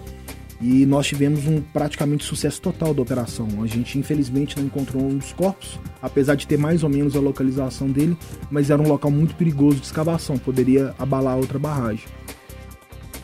E 0.63 0.85
nós 0.85 1.05
tivemos 1.05 1.45
um 1.45 1.61
praticamente 1.61 2.23
sucesso 2.23 2.61
total 2.61 2.93
da 2.93 3.01
operação. 3.01 3.47
A 3.61 3.67
gente 3.67 3.99
infelizmente 3.99 4.57
não 4.57 4.65
encontrou 4.65 5.03
um 5.03 5.17
dos 5.17 5.33
corpos, 5.33 5.77
apesar 6.01 6.35
de 6.35 6.47
ter 6.47 6.57
mais 6.57 6.83
ou 6.83 6.89
menos 6.89 7.17
a 7.17 7.19
localização 7.19 7.89
dele, 7.89 8.17
mas 8.49 8.69
era 8.69 8.81
um 8.81 8.87
local 8.87 9.11
muito 9.11 9.35
perigoso 9.35 9.79
de 9.79 9.85
escavação, 9.85 10.37
poderia 10.37 10.95
abalar 10.97 11.35
outra 11.37 11.59
barragem. 11.59 12.05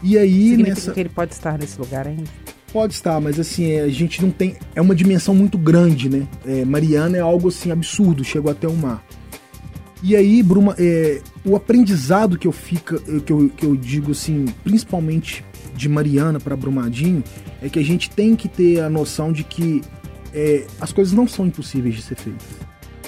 E 0.04 0.18
aí 0.18 0.50
Significa 0.50 0.70
nessa 0.70 0.92
que 0.92 1.00
ele 1.00 1.10
pode 1.10 1.34
estar 1.34 1.58
nesse 1.58 1.80
lugar 1.80 2.08
ainda? 2.08 2.30
Pode 2.74 2.94
estar, 2.94 3.22
mas 3.22 3.40
assim, 3.40 3.72
é, 3.72 3.82
a 3.82 3.90
gente 3.90 4.22
não 4.22 4.32
tem. 4.32 4.58
É 4.76 4.82
uma 4.82 4.94
dimensão 4.94 5.34
muito 5.34 5.58
grande, 5.58 6.10
né? 6.10 6.28
É, 6.46 6.66
Mariana 6.66 7.18
é 7.18 7.22
algo 7.22 7.48
assim 7.48 7.72
absurdo, 7.72 8.22
chegou 8.22 8.52
até 8.52 8.68
o 8.68 8.76
mar. 8.76 9.04
E 10.04 10.16
aí, 10.16 10.44
Bruma, 10.44 10.76
é, 10.78 11.22
o 11.44 11.56
aprendizado 11.56 12.38
que 12.38 12.48
eu, 12.48 12.52
fica, 12.52 13.00
que, 13.00 13.34
eu, 13.34 13.50
que 13.50 13.66
eu 13.66 13.76
digo 13.76 14.12
assim, 14.12 14.46
principalmente 14.64 15.44
de 15.80 15.88
Mariana 15.88 16.40
para 16.40 16.56
Brumadinho 16.58 17.24
é 17.62 17.70
que 17.70 17.80
a 17.80 17.84
gente 17.84 18.10
tem 18.10 18.36
que 18.36 18.50
ter 18.50 18.82
a 18.82 18.90
noção 18.90 19.32
de 19.32 19.46
que 19.46 19.82
é, 20.34 20.68
as 20.80 20.92
coisas 20.92 21.14
não 21.14 21.28
são 21.28 21.48
impossíveis 21.48 21.96
de 21.96 22.02
ser 22.02 22.16
feitas. 22.16 22.46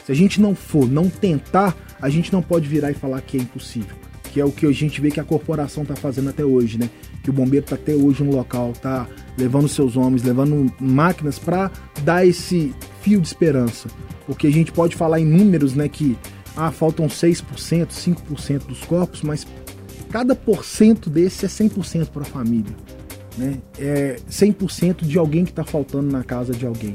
Se 0.05 0.11
a 0.11 0.15
gente 0.15 0.41
não 0.41 0.55
for, 0.55 0.89
não 0.89 1.09
tentar, 1.09 1.75
a 2.01 2.09
gente 2.09 2.31
não 2.31 2.41
pode 2.41 2.67
virar 2.67 2.89
e 2.89 2.93
falar 2.93 3.21
que 3.21 3.37
é 3.37 3.41
impossível. 3.41 3.95
Que 4.31 4.39
é 4.39 4.45
o 4.45 4.51
que 4.51 4.65
a 4.65 4.71
gente 4.71 5.01
vê 5.01 5.11
que 5.11 5.19
a 5.19 5.23
corporação 5.23 5.83
está 5.83 5.95
fazendo 5.95 6.29
até 6.29 6.45
hoje, 6.45 6.77
né? 6.77 6.89
Que 7.21 7.29
o 7.29 7.33
bombeiro 7.33 7.65
está 7.65 7.75
até 7.75 7.93
hoje 7.93 8.23
no 8.23 8.33
local, 8.33 8.71
tá 8.71 9.05
levando 9.37 9.67
seus 9.67 9.97
homens, 9.97 10.23
levando 10.23 10.73
máquinas 10.79 11.37
para 11.37 11.69
dar 12.03 12.25
esse 12.25 12.73
fio 13.01 13.19
de 13.19 13.27
esperança. 13.27 13.89
Porque 14.25 14.47
a 14.47 14.51
gente 14.51 14.71
pode 14.71 14.95
falar 14.95 15.19
em 15.19 15.25
números, 15.25 15.75
né? 15.75 15.89
Que 15.89 16.17
ah, 16.55 16.71
faltam 16.71 17.07
6%, 17.07 17.43
5% 17.87 18.65
dos 18.65 18.83
corpos, 18.85 19.21
mas 19.21 19.45
cada 20.11 20.35
porcento 20.35 21.09
desse 21.09 21.45
é 21.45 21.47
100% 21.47 22.09
para 22.09 22.23
a 22.23 22.25
família. 22.25 22.75
Né? 23.37 23.59
É 23.79 24.17
100% 24.29 25.05
de 25.05 25.17
alguém 25.17 25.45
que 25.45 25.51
está 25.51 25.63
faltando 25.63 26.11
na 26.11 26.23
casa 26.23 26.53
de 26.53 26.65
alguém. 26.65 26.93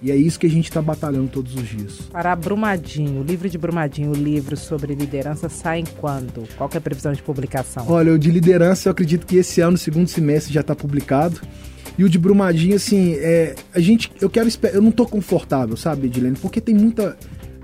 E 0.00 0.12
é 0.12 0.16
isso 0.16 0.38
que 0.38 0.46
a 0.46 0.50
gente 0.50 0.68
está 0.68 0.80
batalhando 0.80 1.28
todos 1.28 1.54
os 1.54 1.68
dias. 1.68 2.00
Para 2.12 2.34
Brumadinho, 2.36 3.20
o 3.20 3.24
livro 3.24 3.48
de 3.48 3.58
Brumadinho, 3.58 4.10
o 4.10 4.14
livro 4.14 4.56
sobre 4.56 4.94
liderança, 4.94 5.48
sai 5.48 5.80
em 5.80 5.84
quando? 6.00 6.48
Qual 6.56 6.70
é 6.72 6.76
a 6.76 6.80
previsão 6.80 7.12
de 7.12 7.22
publicação? 7.22 7.84
Olha, 7.88 8.12
o 8.12 8.18
de 8.18 8.30
liderança 8.30 8.88
eu 8.88 8.92
acredito 8.92 9.26
que 9.26 9.36
esse 9.36 9.60
ano, 9.60 9.76
segundo 9.76 10.06
semestre, 10.06 10.52
já 10.52 10.60
está 10.60 10.74
publicado. 10.74 11.40
E 11.96 12.04
o 12.04 12.08
de 12.08 12.16
Brumadinho, 12.16 12.76
assim, 12.76 13.14
é, 13.14 13.56
a 13.74 13.80
gente, 13.80 14.12
eu 14.20 14.30
quero, 14.30 14.48
eu 14.72 14.80
não 14.80 14.90
estou 14.90 15.06
confortável, 15.06 15.76
sabe, 15.76 16.06
Edilene, 16.06 16.36
porque 16.40 16.60
tem 16.60 16.74
muita 16.74 17.16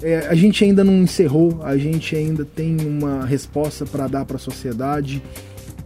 é, 0.04 0.26
a 0.28 0.34
gente 0.34 0.62
ainda 0.62 0.84
não 0.84 1.02
encerrou, 1.02 1.60
a 1.62 1.78
gente 1.78 2.14
ainda 2.14 2.44
tem 2.44 2.76
uma 2.86 3.24
resposta 3.24 3.86
para 3.86 4.06
dar 4.06 4.26
para 4.26 4.36
a 4.36 4.38
sociedade. 4.38 5.22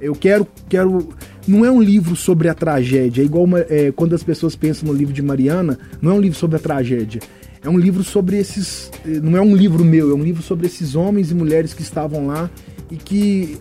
Eu 0.00 0.12
quero, 0.12 0.44
quero. 0.68 1.11
Não 1.46 1.64
é 1.64 1.70
um 1.70 1.81
livro 1.81 2.16
sobre 2.16 2.48
a 2.48 2.54
tragédia, 2.54 3.22
é 3.22 3.24
igual 3.24 3.44
uma, 3.44 3.61
é, 3.61 3.92
quando 3.92 4.14
as 4.14 4.24
pessoas 4.24 4.57
pensam 4.57 4.88
no 4.88 4.92
livro 4.92 5.14
de 5.14 5.22
Mariana, 5.22 5.78
não 6.02 6.11
é 6.11 6.14
um 6.14 6.20
livro 6.20 6.37
sobre 6.37 6.57
a 6.57 6.59
tragédia. 6.59 7.20
É 7.62 7.68
um 7.68 7.78
livro 7.78 8.02
sobre 8.02 8.37
esses. 8.38 8.90
Não 9.04 9.37
é 9.37 9.40
um 9.40 9.54
livro 9.54 9.85
meu, 9.85 10.11
é 10.11 10.14
um 10.14 10.22
livro 10.22 10.42
sobre 10.42 10.66
esses 10.66 10.96
homens 10.96 11.31
e 11.31 11.35
mulheres 11.35 11.72
que 11.72 11.83
estavam 11.83 12.26
lá 12.26 12.50
e 12.90 12.96
que 12.96 13.57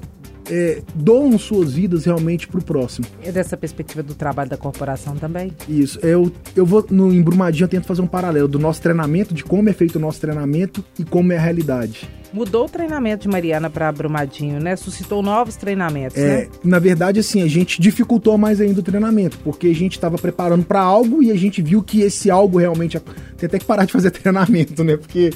é, 0.49 0.81
doam 0.95 1.37
suas 1.37 1.73
vidas 1.73 2.05
realmente 2.05 2.47
para 2.47 2.59
o 2.59 2.63
próximo. 2.63 3.07
É 3.23 3.31
dessa 3.31 3.57
perspectiva 3.57 4.03
do 4.03 4.15
trabalho 4.15 4.49
da 4.49 4.57
corporação 4.57 5.15
também? 5.15 5.51
Isso. 5.67 5.99
Eu, 6.01 6.31
eu 6.55 6.65
vou 6.65 6.85
no 6.89 7.13
Embrumadinho, 7.13 7.65
eu 7.65 7.69
tento 7.69 7.85
fazer 7.85 8.01
um 8.01 8.07
paralelo 8.07 8.47
do 8.47 8.59
nosso 8.59 8.81
treinamento, 8.81 9.33
de 9.33 9.43
como 9.43 9.69
é 9.69 9.73
feito 9.73 9.97
o 9.97 9.99
nosso 9.99 10.19
treinamento 10.19 10.83
e 10.97 11.03
como 11.03 11.31
é 11.31 11.37
a 11.37 11.41
realidade. 11.41 12.09
Mudou 12.33 12.65
o 12.65 12.69
treinamento 12.69 13.23
de 13.23 13.29
Mariana 13.29 13.69
para 13.69 13.91
Brumadinho, 13.91 14.59
né? 14.59 14.75
Suscitou 14.75 15.21
novos 15.21 15.55
treinamentos, 15.55 16.17
é, 16.17 16.41
né? 16.41 16.47
Na 16.63 16.77
verdade, 16.77 17.19
assim, 17.19 17.41
a 17.41 17.47
gente 17.47 17.81
dificultou 17.81 18.37
mais 18.37 18.59
ainda 18.59 18.81
o 18.81 18.83
treinamento, 18.83 19.39
porque 19.39 19.67
a 19.67 19.75
gente 19.75 19.93
estava 19.93 20.17
preparando 20.17 20.65
para 20.65 20.81
algo 20.81 21.23
e 21.23 21.31
a 21.31 21.35
gente 21.35 21.61
viu 21.61 21.81
que 21.81 22.01
esse 22.01 22.29
algo 22.29 22.57
realmente. 22.57 22.99
Tem 23.37 23.47
até 23.47 23.59
que 23.59 23.65
parar 23.65 23.85
de 23.85 23.93
fazer 23.93 24.11
treinamento, 24.11 24.83
né? 24.83 24.97
Porque 24.97 25.31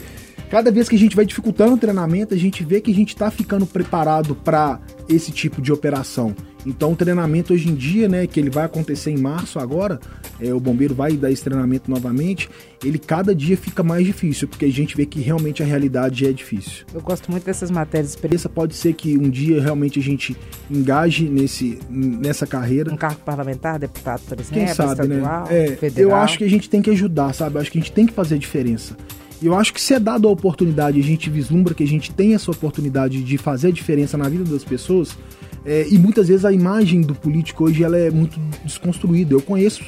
cada 0.51 0.69
vez 0.69 0.89
que 0.89 0.95
a 0.97 0.99
gente 0.99 1.15
vai 1.15 1.25
dificultando 1.25 1.75
o 1.75 1.77
treinamento, 1.77 2.33
a 2.33 2.37
gente 2.37 2.61
vê 2.61 2.81
que 2.81 2.91
a 2.91 2.93
gente 2.93 3.15
está 3.15 3.31
ficando 3.31 3.65
preparado 3.65 4.35
para 4.35 4.81
esse 5.07 5.31
tipo 5.31 5.61
de 5.61 5.71
operação. 5.71 6.35
Então, 6.65 6.91
o 6.91 6.95
treinamento 6.95 7.53
hoje 7.53 7.69
em 7.69 7.73
dia, 7.73 8.09
né, 8.09 8.27
que 8.27 8.37
ele 8.37 8.49
vai 8.49 8.65
acontecer 8.65 9.11
em 9.11 9.17
março 9.17 9.59
agora, 9.59 9.97
é, 10.41 10.53
o 10.53 10.59
bombeiro 10.59 10.93
vai 10.93 11.13
dar 11.13 11.31
esse 11.31 11.41
treinamento 11.41 11.89
novamente, 11.89 12.49
ele 12.83 12.99
cada 12.99 13.33
dia 13.33 13.55
fica 13.55 13.81
mais 13.81 14.05
difícil, 14.05 14.45
porque 14.45 14.65
a 14.65 14.71
gente 14.71 14.95
vê 14.95 15.05
que 15.05 15.21
realmente 15.21 15.63
a 15.63 15.65
realidade 15.65 16.27
é 16.27 16.33
difícil. 16.33 16.85
Eu 16.93 17.01
gosto 17.01 17.31
muito 17.31 17.45
dessas 17.45 17.71
matérias. 17.71 18.17
Essa 18.31 18.49
pode 18.49 18.75
ser 18.75 18.93
que 18.93 19.17
um 19.17 19.29
dia 19.29 19.61
realmente 19.61 19.99
a 19.99 20.03
gente 20.03 20.35
engaje 20.69 21.29
nesse, 21.29 21.79
nessa 21.89 22.45
carreira. 22.45 22.93
Um 22.93 22.97
cargo 22.97 23.21
parlamentar, 23.21 23.79
deputado, 23.79 24.21
por 24.27 24.37
exemplo, 24.37 24.65
Quem 24.65 24.67
sabe, 24.67 25.07
né? 25.07 25.21
É, 25.49 25.77
eu 25.95 26.13
acho 26.13 26.37
que 26.37 26.43
a 26.43 26.49
gente 26.49 26.69
tem 26.69 26.81
que 26.81 26.89
ajudar, 26.89 27.33
sabe? 27.33 27.55
Eu 27.55 27.61
acho 27.61 27.71
que 27.71 27.77
a 27.77 27.81
gente 27.81 27.93
tem 27.93 28.05
que 28.05 28.13
fazer 28.13 28.35
a 28.35 28.37
diferença. 28.37 28.97
Eu 29.41 29.55
acho 29.55 29.73
que 29.73 29.81
se 29.81 29.93
é 29.93 29.99
dado 29.99 30.27
a 30.27 30.31
oportunidade, 30.31 30.99
a 30.99 31.03
gente 31.03 31.29
vislumbra 31.29 31.73
que 31.73 31.83
a 31.83 31.87
gente 31.87 32.11
tem 32.11 32.35
essa 32.35 32.51
oportunidade 32.51 33.23
de 33.23 33.37
fazer 33.39 33.69
a 33.69 33.71
diferença 33.71 34.15
na 34.15 34.29
vida 34.29 34.43
das 34.43 34.63
pessoas, 34.63 35.17
é, 35.65 35.87
e 35.89 35.97
muitas 35.97 36.27
vezes 36.27 36.45
a 36.45 36.51
imagem 36.51 37.01
do 37.01 37.15
político 37.15 37.65
hoje 37.65 37.83
ela 37.83 37.97
é 37.97 38.09
muito 38.09 38.39
desconstruída. 38.63 39.33
Eu 39.33 39.41
conheço 39.41 39.83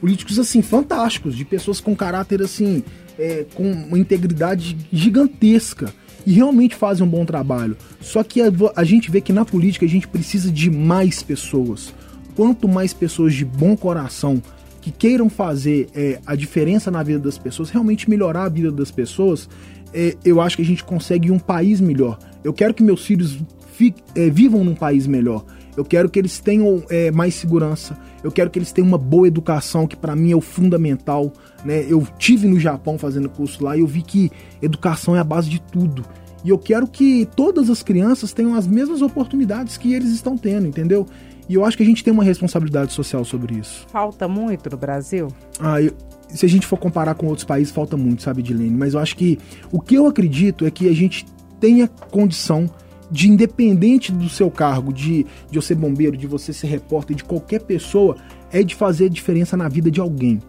políticos 0.00 0.38
assim 0.38 0.62
fantásticos, 0.62 1.36
de 1.36 1.44
pessoas 1.44 1.80
com 1.80 1.94
caráter 1.94 2.42
assim, 2.42 2.82
é, 3.18 3.44
com 3.54 3.70
uma 3.70 3.98
integridade 3.98 4.76
gigantesca 4.92 5.92
e 6.26 6.32
realmente 6.32 6.74
fazem 6.74 7.06
um 7.06 7.08
bom 7.08 7.24
trabalho. 7.24 7.76
Só 8.00 8.22
que 8.22 8.40
a, 8.40 8.50
a 8.76 8.84
gente 8.84 9.10
vê 9.10 9.20
que 9.20 9.32
na 9.32 9.44
política 9.44 9.84
a 9.84 9.88
gente 9.88 10.08
precisa 10.08 10.50
de 10.50 10.70
mais 10.70 11.22
pessoas. 11.22 11.94
Quanto 12.34 12.66
mais 12.66 12.92
pessoas 12.92 13.34
de 13.34 13.44
bom 13.44 13.76
coração 13.76 14.42
que 14.84 14.90
queiram 14.90 15.30
fazer 15.30 15.88
é, 15.94 16.20
a 16.26 16.36
diferença 16.36 16.90
na 16.90 17.02
vida 17.02 17.18
das 17.18 17.38
pessoas, 17.38 17.70
realmente 17.70 18.10
melhorar 18.10 18.44
a 18.44 18.48
vida 18.50 18.70
das 18.70 18.90
pessoas, 18.90 19.48
é, 19.94 20.14
eu 20.22 20.42
acho 20.42 20.56
que 20.56 20.62
a 20.62 20.64
gente 20.64 20.84
consegue 20.84 21.30
um 21.30 21.38
país 21.38 21.80
melhor. 21.80 22.18
Eu 22.44 22.52
quero 22.52 22.74
que 22.74 22.82
meus 22.82 23.02
filhos 23.02 23.38
fi, 23.72 23.94
é, 24.14 24.28
vivam 24.28 24.62
num 24.62 24.74
país 24.74 25.06
melhor. 25.06 25.42
Eu 25.74 25.86
quero 25.86 26.10
que 26.10 26.18
eles 26.18 26.38
tenham 26.38 26.82
é, 26.90 27.10
mais 27.10 27.34
segurança. 27.34 27.96
Eu 28.22 28.30
quero 28.30 28.50
que 28.50 28.58
eles 28.58 28.72
tenham 28.72 28.86
uma 28.86 28.98
boa 28.98 29.26
educação, 29.26 29.86
que 29.86 29.96
para 29.96 30.14
mim 30.14 30.32
é 30.32 30.36
o 30.36 30.42
fundamental. 30.42 31.32
Né? 31.64 31.86
Eu 31.88 32.06
tive 32.18 32.46
no 32.46 32.60
Japão 32.60 32.98
fazendo 32.98 33.30
curso 33.30 33.64
lá 33.64 33.74
e 33.78 33.80
eu 33.80 33.86
vi 33.86 34.02
que 34.02 34.30
educação 34.60 35.16
é 35.16 35.18
a 35.18 35.24
base 35.24 35.48
de 35.48 35.62
tudo. 35.62 36.04
E 36.44 36.50
eu 36.50 36.58
quero 36.58 36.86
que 36.86 37.26
todas 37.34 37.70
as 37.70 37.82
crianças 37.82 38.34
tenham 38.34 38.54
as 38.54 38.66
mesmas 38.66 39.00
oportunidades 39.00 39.78
que 39.78 39.94
eles 39.94 40.10
estão 40.10 40.36
tendo, 40.36 40.66
entendeu? 40.66 41.06
E 41.48 41.54
eu 41.54 41.64
acho 41.64 41.76
que 41.76 41.82
a 41.82 41.86
gente 41.86 42.02
tem 42.02 42.12
uma 42.12 42.24
responsabilidade 42.24 42.92
social 42.92 43.24
sobre 43.24 43.58
isso. 43.58 43.86
Falta 43.88 44.26
muito 44.26 44.70
no 44.70 44.76
Brasil? 44.76 45.28
Ah, 45.60 45.80
eu, 45.80 45.92
se 46.28 46.44
a 46.44 46.48
gente 46.48 46.66
for 46.66 46.78
comparar 46.78 47.14
com 47.14 47.26
outros 47.26 47.44
países, 47.44 47.72
falta 47.72 47.96
muito, 47.96 48.22
sabe, 48.22 48.42
Dilene? 48.42 48.76
Mas 48.76 48.94
eu 48.94 49.00
acho 49.00 49.16
que 49.16 49.38
o 49.70 49.80
que 49.80 49.94
eu 49.94 50.06
acredito 50.06 50.66
é 50.66 50.70
que 50.70 50.88
a 50.88 50.94
gente 50.94 51.26
tenha 51.60 51.86
condição 51.86 52.68
de, 53.10 53.30
independente 53.30 54.10
do 54.10 54.28
seu 54.28 54.50
cargo, 54.50 54.92
de, 54.92 55.24
de 55.50 55.60
você 55.60 55.68
ser 55.68 55.74
bombeiro, 55.76 56.16
de 56.16 56.26
você 56.26 56.52
ser 56.52 56.66
repórter, 56.66 57.14
de 57.16 57.24
qualquer 57.24 57.60
pessoa, 57.60 58.16
é 58.50 58.62
de 58.62 58.74
fazer 58.74 59.08
diferença 59.08 59.56
na 59.56 59.68
vida 59.68 59.90
de 59.90 60.00
alguém. 60.00 60.40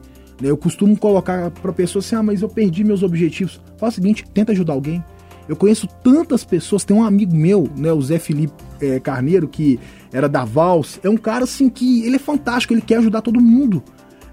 Né? 0.42 0.50
Eu 0.50 0.58
costumo 0.58 0.98
colocar 0.98 1.52
para 1.52 1.72
a 1.72 1.74
pessoa 1.74 2.02
assim: 2.02 2.16
ah, 2.16 2.24
mas 2.24 2.42
eu 2.42 2.50
perdi 2.50 2.84
meus 2.84 3.04
objetivos. 3.04 3.62
Faz 3.78 3.94
o 3.94 3.96
seguinte, 3.96 4.26
tenta 4.34 4.52
ajudar 4.52 4.74
alguém. 4.74 5.04
Eu 5.48 5.56
conheço 5.56 5.88
tantas 6.04 6.44
pessoas, 6.44 6.84
tem 6.84 6.96
um 6.96 7.04
amigo 7.04 7.36
meu, 7.36 7.70
né, 7.78 7.94
o 7.94 8.02
Zé 8.02 8.18
Felipe 8.18 8.54
é, 8.82 9.00
Carneiro, 9.00 9.48
que 9.48 9.80
era 10.12 10.28
da 10.28 10.44
Vals, 10.44 11.00
é 11.04 11.10
um 11.10 11.18
cara 11.18 11.44
assim 11.44 11.70
que 11.70 12.04
ele 12.04 12.16
é 12.16 12.20
fantástico, 12.20 12.74
ele 12.74 12.82
quer 12.82 12.98
ajudar 12.98 13.22
todo 13.22 13.40
mundo. 13.40 13.84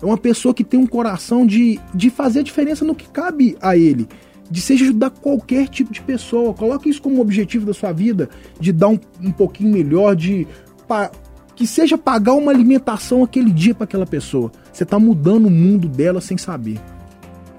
É 0.01 0.05
uma 0.05 0.19
pessoa 0.19 0.53
que 0.53 0.65
tem 0.65 0.81
um 0.81 0.87
coração 0.87 1.47
de, 1.47 1.79
de 1.95 2.11
fazer 2.11 2.41
a 2.41 2.43
diferença 2.43 2.85
no 2.85 2.95
que 2.95 3.09
cabe 3.09 3.57
a 3.61 3.77
ele. 3.77 4.09
De 4.51 4.61
seja 4.61 4.85
ajudar 4.85 5.11
qualquer 5.11 5.69
tipo 5.69 5.93
de 5.93 6.03
pessoa. 6.03 6.53
Coloque 6.53 6.91
isso 6.91 7.01
como 7.01 7.21
objetivo 7.21 7.65
da 7.65 7.73
sua 7.73 7.93
vida, 7.93 8.29
de 8.59 8.73
dar 8.73 8.89
um, 8.89 8.99
um 9.23 9.31
pouquinho 9.31 9.73
melhor, 9.73 10.17
de 10.17 10.47
pa, 10.89 11.11
que 11.55 11.67
seja 11.67 11.97
pagar 11.97 12.33
uma 12.33 12.51
alimentação 12.51 13.23
aquele 13.23 13.51
dia 13.51 13.75
para 13.75 13.85
aquela 13.85 14.05
pessoa. 14.05 14.51
Você 14.73 14.83
está 14.83 14.99
mudando 14.99 15.47
o 15.47 15.51
mundo 15.51 15.89
dela 15.89 16.21
sem 16.21 16.37
saber. 16.37 16.81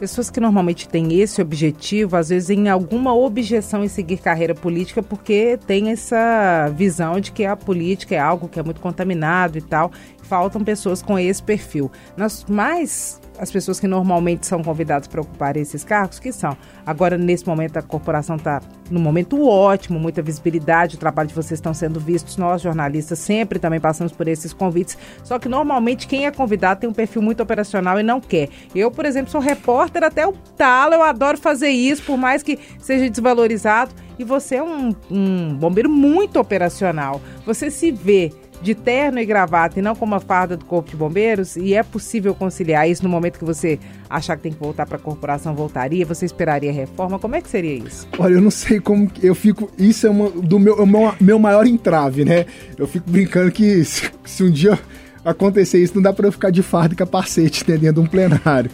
Pessoas 0.04 0.30
que 0.30 0.42
normalmente 0.42 0.90
têm 0.90 1.22
esse 1.22 1.42
objetivo, 1.42 2.18
às 2.18 2.28
vezes 2.28 2.50
em 2.50 2.68
alguma 2.68 3.16
objeção 3.16 3.86
em 3.86 3.88
seguir 3.88 4.18
carreira 4.18 4.54
política, 4.54 5.02
porque 5.02 5.58
tem 5.66 5.92
essa 5.92 6.68
visão 6.76 7.22
de 7.22 7.32
que 7.32 7.46
a 7.46 7.56
política 7.56 8.14
é 8.14 8.20
algo 8.20 8.50
que 8.50 8.60
é 8.60 8.64
muito 8.64 8.82
contaminado 8.82 9.58
e 9.58 9.62
tal. 9.62 9.94
Faltam 10.24 10.62
pessoas 10.62 11.02
com 11.02 11.18
esse 11.18 11.42
perfil. 11.42 11.90
Nas 12.18 12.44
mais 12.44 13.22
as 13.38 13.52
pessoas 13.52 13.80
que 13.80 13.88
normalmente 13.88 14.46
são 14.46 14.64
convidadas 14.64 15.08
para 15.08 15.22
ocupar 15.22 15.58
esses 15.58 15.84
cargos, 15.84 16.20
que 16.20 16.32
são. 16.32 16.56
Agora, 16.86 17.18
nesse 17.18 17.48
momento, 17.48 17.78
a 17.78 17.82
corporação 17.82 18.36
está 18.36 18.62
num 18.90 19.00
momento 19.00 19.48
ótimo, 19.48 20.00
muita 20.00 20.22
visibilidade, 20.22 20.96
o 20.96 21.00
trabalho 21.00 21.30
de 21.30 21.36
vocês 21.36 21.58
estão 21.58 21.74
sendo 21.74 22.00
vistos, 22.00 22.38
nós 22.38 22.62
jornalistas 22.62 23.20
sempre 23.20 23.58
também 23.60 23.80
passamos 23.80 24.12
por 24.12 24.28
esses 24.28 24.54
convites, 24.54 24.98
só 25.24 25.40
que 25.40 25.50
normalmente 25.50 26.08
quem 26.08 26.26
é 26.26 26.32
convidado 26.32 26.82
tem 26.82 26.90
um 26.90 26.94
perfil 26.94 27.22
muito 27.22 27.42
operacional 27.42 28.00
e 28.00 28.04
não 28.04 28.22
quer. 28.22 28.50
Eu, 28.76 28.92
por 28.92 29.06
exemplo, 29.06 29.32
sou 29.32 29.42
repórter 29.42 30.04
até 30.04 30.28
o 30.28 30.34
talo, 30.56 30.94
eu 30.94 31.04
adoro 31.04 31.38
fazer 31.38 31.70
isso, 31.70 32.04
por 32.04 32.18
mais 32.18 32.44
que 32.44 32.60
seja 32.80 33.10
desvalorizado, 33.10 33.92
e 34.20 34.24
você 34.24 34.56
é 34.56 34.64
um, 34.64 34.94
um 35.10 35.56
bombeiro 35.56 35.90
muito 35.90 36.40
operacional. 36.40 37.20
Você 37.46 37.72
se 37.72 37.92
vê 37.92 38.32
de 38.64 38.74
terno 38.74 39.20
e 39.20 39.26
gravata 39.26 39.78
e 39.78 39.82
não 39.82 39.94
como 39.94 40.16
a 40.16 40.20
farda 40.20 40.56
do 40.56 40.64
Corpo 40.64 40.90
de 40.90 40.96
Bombeiros? 40.96 41.58
E 41.58 41.74
é 41.74 41.84
possível 41.84 42.34
conciliar 42.34 42.90
isso 42.90 43.04
no 43.04 43.10
momento 43.10 43.38
que 43.38 43.46
você 43.46 43.78
achar 44.10 44.38
que 44.38 44.44
tem 44.44 44.54
que 44.54 44.60
voltar 44.60 44.86
para 44.88 44.96
a 44.96 45.00
corporação, 45.00 45.54
voltaria? 45.54 46.06
Você 46.06 46.26
esperaria 46.26 46.72
reforma? 46.72 47.20
Como 47.20 47.36
é 47.36 47.42
que 47.42 47.50
seria 47.50 47.76
isso? 47.76 48.08
Olha, 48.18 48.36
eu 48.36 48.42
não 48.42 48.50
sei 48.50 48.80
como 48.80 49.12
eu 49.22 49.36
fico. 49.36 49.70
Isso 49.78 50.08
é 50.08 50.10
uma, 50.10 50.30
do 50.30 50.58
meu, 50.58 50.82
é 50.82 50.86
meu, 50.86 51.14
meu 51.20 51.40
maior 51.40 51.68
entrave, 51.68 52.24
né? 52.24 52.46
Eu 52.78 52.88
fico 52.88 53.10
brincando 53.10 53.52
que 53.52 53.84
se, 53.84 54.10
se 54.24 54.44
um 54.44 54.50
dia 54.50 54.80
acontecer 55.26 55.80
isso, 55.84 55.96
não 55.96 56.02
dá 56.02 56.14
para 56.14 56.28
eu 56.28 56.32
ficar 56.32 56.50
de 56.50 56.64
farda 56.64 56.94
e 56.94 56.98
capacete 56.98 57.70
né, 57.70 57.78
dentro 57.78 58.02
de 58.02 58.08
um 58.08 58.10
plenário. 58.10 58.72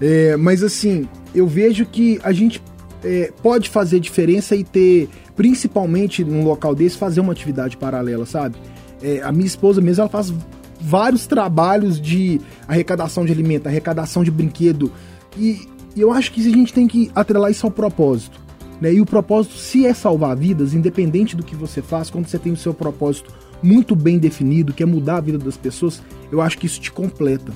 É, 0.00 0.36
mas 0.36 0.62
assim, 0.62 1.08
eu 1.34 1.46
vejo 1.46 1.86
que 1.86 2.20
a 2.22 2.32
gente 2.32 2.62
é, 3.04 3.32
pode 3.42 3.70
fazer 3.70 4.00
diferença 4.00 4.54
e 4.54 4.64
ter, 4.64 5.08
principalmente 5.34 6.24
num 6.24 6.44
local 6.44 6.74
desse, 6.74 6.98
fazer 6.98 7.20
uma 7.20 7.32
atividade 7.32 7.76
paralela, 7.76 8.26
sabe? 8.26 8.56
É, 9.02 9.22
a 9.22 9.32
minha 9.32 9.46
esposa 9.46 9.80
mesmo, 9.80 10.02
ela 10.02 10.10
faz 10.10 10.32
vários 10.80 11.26
trabalhos 11.26 12.00
de 12.00 12.40
arrecadação 12.66 13.24
de 13.24 13.32
alimento, 13.32 13.66
arrecadação 13.66 14.24
de 14.24 14.30
brinquedo. 14.30 14.90
E, 15.36 15.68
e 15.94 16.00
eu 16.00 16.12
acho 16.12 16.32
que 16.32 16.40
a 16.40 16.52
gente 16.52 16.72
tem 16.72 16.86
que 16.86 17.10
atrelar 17.14 17.50
isso 17.50 17.66
ao 17.66 17.70
propósito. 17.70 18.40
Né? 18.80 18.94
E 18.94 19.00
o 19.00 19.06
propósito, 19.06 19.54
se 19.54 19.86
é 19.86 19.94
salvar 19.94 20.36
vidas, 20.36 20.74
independente 20.74 21.36
do 21.36 21.44
que 21.44 21.54
você 21.54 21.80
faz, 21.80 22.10
quando 22.10 22.26
você 22.26 22.38
tem 22.38 22.52
o 22.52 22.56
seu 22.56 22.74
propósito 22.74 23.32
muito 23.62 23.94
bem 23.94 24.18
definido, 24.18 24.72
que 24.72 24.82
é 24.82 24.86
mudar 24.86 25.18
a 25.18 25.20
vida 25.20 25.38
das 25.38 25.56
pessoas, 25.56 26.02
eu 26.32 26.40
acho 26.40 26.58
que 26.58 26.66
isso 26.66 26.80
te 26.80 26.90
completa. 26.90 27.52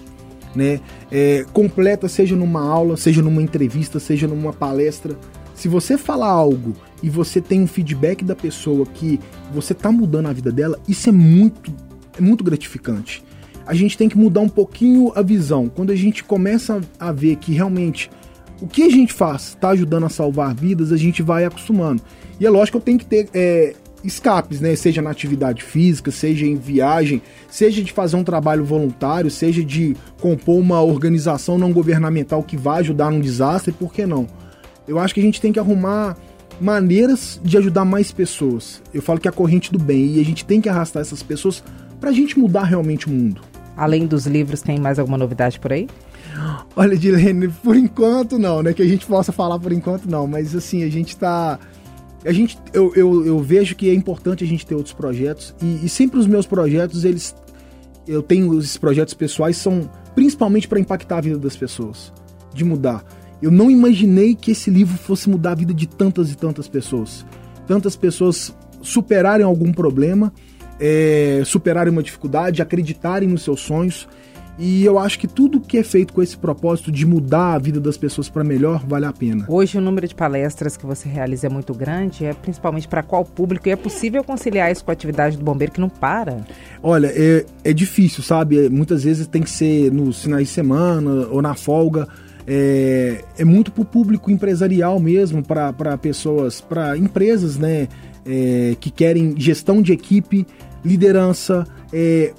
Né? 0.55 0.81
É, 1.11 1.45
completa, 1.53 2.09
seja 2.09 2.37
numa 2.37 2.63
aula, 2.63 2.97
seja 2.97 3.21
numa 3.23 3.43
entrevista, 3.43 3.99
seja 3.99 4.29
numa 4.29 4.53
palestra. 4.53 5.19
Se 5.57 5.69
você 5.69 5.97
falar 5.97 6.29
algo 6.29 6.75
e 7.03 7.09
você 7.09 7.41
tem 7.41 7.63
um 7.63 7.67
feedback 7.67 8.23
da 8.23 8.37
pessoa 8.37 8.85
que 8.85 9.19
você 9.53 9.73
tá 9.73 9.91
mudando 9.91 10.27
a 10.27 10.33
vida 10.33 10.53
dela, 10.53 10.79
isso 10.87 11.09
é 11.09 11.13
muito, 11.13 11.73
é 12.17 12.21
muito 12.21 12.45
gratificante. 12.45 13.25
A 13.67 13.75
gente 13.75 13.97
tem 13.97 14.07
que 14.07 14.19
mudar 14.19 14.43
um 14.43 14.51
pouquinho 14.51 15.11
a 15.17 15.23
visão. 15.23 15.71
Quando 15.75 15.91
a 15.91 15.97
gente 15.97 16.23
começa 16.23 16.81
a 17.01 17.11
ver 17.11 17.37
que 17.37 17.53
realmente 17.53 18.11
o 18.61 18.67
que 18.67 18.83
a 18.83 18.91
gente 18.91 19.15
faz 19.15 19.49
está 19.49 19.71
ajudando 19.71 20.05
a 20.05 20.11
salvar 20.11 20.55
vidas, 20.55 20.93
a 20.93 20.97
gente 20.97 21.23
vai 21.23 21.47
acostumando. 21.47 22.03
E 22.39 22.45
é 22.45 22.51
lógico 22.51 22.79
que 22.79 22.83
eu 22.83 22.85
tenho 22.85 22.99
que 22.99 23.07
ter 23.07 23.29
é, 23.33 23.75
escapes, 24.05 24.61
né? 24.61 24.77
Seja 24.77 25.01
na 25.01 25.11
atividade 25.11 25.63
física, 25.63 26.11
seja 26.11 26.47
em 26.47 26.57
viagem, 26.57 27.23
seja 27.49 27.83
de 27.83 27.93
fazer 27.93 28.17
um 28.17 28.25
trabalho 28.25 28.65
voluntário, 28.65 29.31
seja 29.31 29.65
de 29.65 29.97
compor 30.21 30.59
uma 30.59 30.83
organização 30.83 31.57
não 31.57 31.73
governamental 31.73 32.43
que 32.43 32.59
vai 32.59 32.81
ajudar 32.81 33.11
num 33.11 33.21
desastre, 33.21 33.73
por 33.73 33.91
que 33.91 34.05
não? 34.05 34.27
Eu 34.87 34.99
acho 34.99 35.15
que 35.15 35.21
a 35.21 35.23
gente 35.23 35.41
tem 35.41 35.53
que 35.53 35.59
arrumar 35.59 36.17
maneiras 36.61 37.41
de 37.43 37.57
ajudar 37.59 37.85
mais 37.85 38.13
pessoas. 38.13 38.83
Eu 38.93 39.03
falo 39.03 39.21
que 39.21 39.29
é 39.29 39.31
a 39.31 39.33
corrente 39.33 39.73
do 39.73 39.79
bem 39.79 40.15
e 40.15 40.21
a 40.21 40.25
gente 40.25 40.45
tem 40.45 40.61
que 40.61 40.69
arrastar 40.69 41.03
essas 41.03 41.23
pessoas 41.23 41.63
para 42.01 42.11
a 42.11 42.13
gente 42.13 42.39
mudar 42.39 42.65
realmente 42.65 43.07
o 43.07 43.11
mundo. 43.11 43.43
Além 43.77 44.07
dos 44.07 44.27
livros, 44.27 44.63
tem 44.63 44.79
mais 44.79 44.99
alguma 44.99 45.19
novidade 45.19 45.61
por 45.61 45.73
aí? 45.73 45.87
Olha, 46.75 46.97
Dilene, 46.97 47.49
por 47.49 47.77
enquanto 47.77 48.39
não, 48.39 48.63
né? 48.63 48.73
Que 48.73 48.83
a 48.83 48.87
gente 48.87 49.07
possa 49.07 49.33
falar 49.33 49.59
por 49.59 49.73
enquanto 49.73 50.07
não, 50.07 50.27
mas 50.27 50.55
assim, 50.55 50.83
a 50.83 50.89
gente 50.89 51.09
está 51.09 51.59
a 52.25 52.33
gente, 52.33 52.59
eu, 52.73 52.93
eu, 52.97 53.25
eu, 53.25 53.39
vejo 53.39 53.77
que 53.77 53.89
é 53.89 53.95
importante 53.95 54.43
a 54.43 54.47
gente 54.47 54.67
ter 54.67 54.75
outros 54.75 54.93
projetos 54.93 55.55
e, 55.63 55.85
e, 55.85 55.89
sempre 55.89 56.19
os 56.19 56.27
meus 56.27 56.45
projetos, 56.45 57.05
eles, 57.05 57.37
eu 58.07 58.21
tenho 58.21 58.59
esses 58.59 58.77
projetos 58.77 59.15
pessoais 59.15 59.57
são 59.57 59.89
principalmente 60.13 60.67
para 60.67 60.81
impactar 60.81 61.19
a 61.19 61.21
vida 61.21 61.39
das 61.39 61.57
pessoas, 61.57 62.13
de 62.53 62.65
mudar. 62.65 63.05
Eu 63.41 63.51
não 63.51 63.71
imaginei 63.71 64.35
que 64.35 64.51
esse 64.51 64.71
livro 64.71 64.97
fosse 64.97 65.29
mudar 65.29 65.53
a 65.53 65.55
vida 65.55 65.75
de 65.75 65.87
tantas 65.87 66.31
e 66.31 66.37
tantas 66.37 66.69
pessoas, 66.69 67.25
tantas 67.67 67.97
pessoas 67.97 68.57
superarem 68.81 69.45
algum 69.45 69.73
problema, 69.73 70.33
é, 70.81 71.43
superarem 71.45 71.93
uma 71.93 72.03
dificuldade, 72.03 72.63
acreditarem 72.63 73.29
nos 73.29 73.43
seus 73.43 73.61
sonhos 73.61 74.09
e 74.59 74.85
eu 74.85 74.99
acho 74.99 75.19
que 75.19 75.27
tudo 75.27 75.61
que 75.61 75.77
é 75.77 75.83
feito 75.83 76.15
com 76.15 76.23
esse 76.23 76.37
propósito 76.37 76.91
de 76.91 77.05
mudar 77.05 77.55
a 77.55 77.59
vida 77.59 77.79
das 77.79 77.99
pessoas 77.99 78.29
para 78.29 78.43
melhor 78.43 78.83
vale 78.87 79.05
a 79.05 79.13
pena. 79.13 79.45
Hoje 79.49 79.77
o 79.77 79.81
número 79.83 80.09
de 80.09 80.15
palestras 80.15 80.77
que 80.79 80.87
você 80.87 81.09
realiza 81.09 81.47
é 81.47 81.51
muito 81.51 81.75
grande, 81.75 82.25
é 82.25 82.33
principalmente 82.33 82.89
para 82.89 83.03
qual 83.03 83.25
público? 83.25 83.69
E 83.69 83.71
é 83.71 83.77
possível 83.77 84.25
conciliar 84.25 84.73
isso 84.73 84.83
com 84.83 84.91
a 84.91 84.95
atividade 84.95 85.37
do 85.37 85.45
bombeiro 85.45 85.73
que 85.73 85.81
não 85.81 85.91
para? 85.91 86.41
Olha, 86.83 87.13
é, 87.15 87.45
é 87.65 87.73
difícil, 87.73 88.23
sabe? 88.23 88.69
Muitas 88.71 89.05
vezes 89.05 89.27
tem 89.27 89.43
que 89.43 89.51
ser 89.51 89.93
nos 89.93 90.23
finais 90.23 90.49
de 90.49 90.55
semana 90.55 91.27
ou 91.31 91.43
na 91.43 91.55
folga. 91.55 92.09
É, 92.47 93.25
é 93.39 93.45
muito 93.45 93.73
para 93.73 93.83
o 93.83 93.85
público 93.85 94.31
empresarial 94.31 95.01
mesmo, 95.01 95.43
para 95.43 95.99
pessoas, 95.99 96.61
para 96.61 96.97
empresas, 96.97 97.59
né? 97.59 97.89
É, 98.25 98.77
que 98.81 98.91
querem 98.91 99.35
gestão 99.39 99.81
de 99.81 99.93
equipe, 99.93 100.47
liderança, 100.85 101.67
é, 101.93 102.33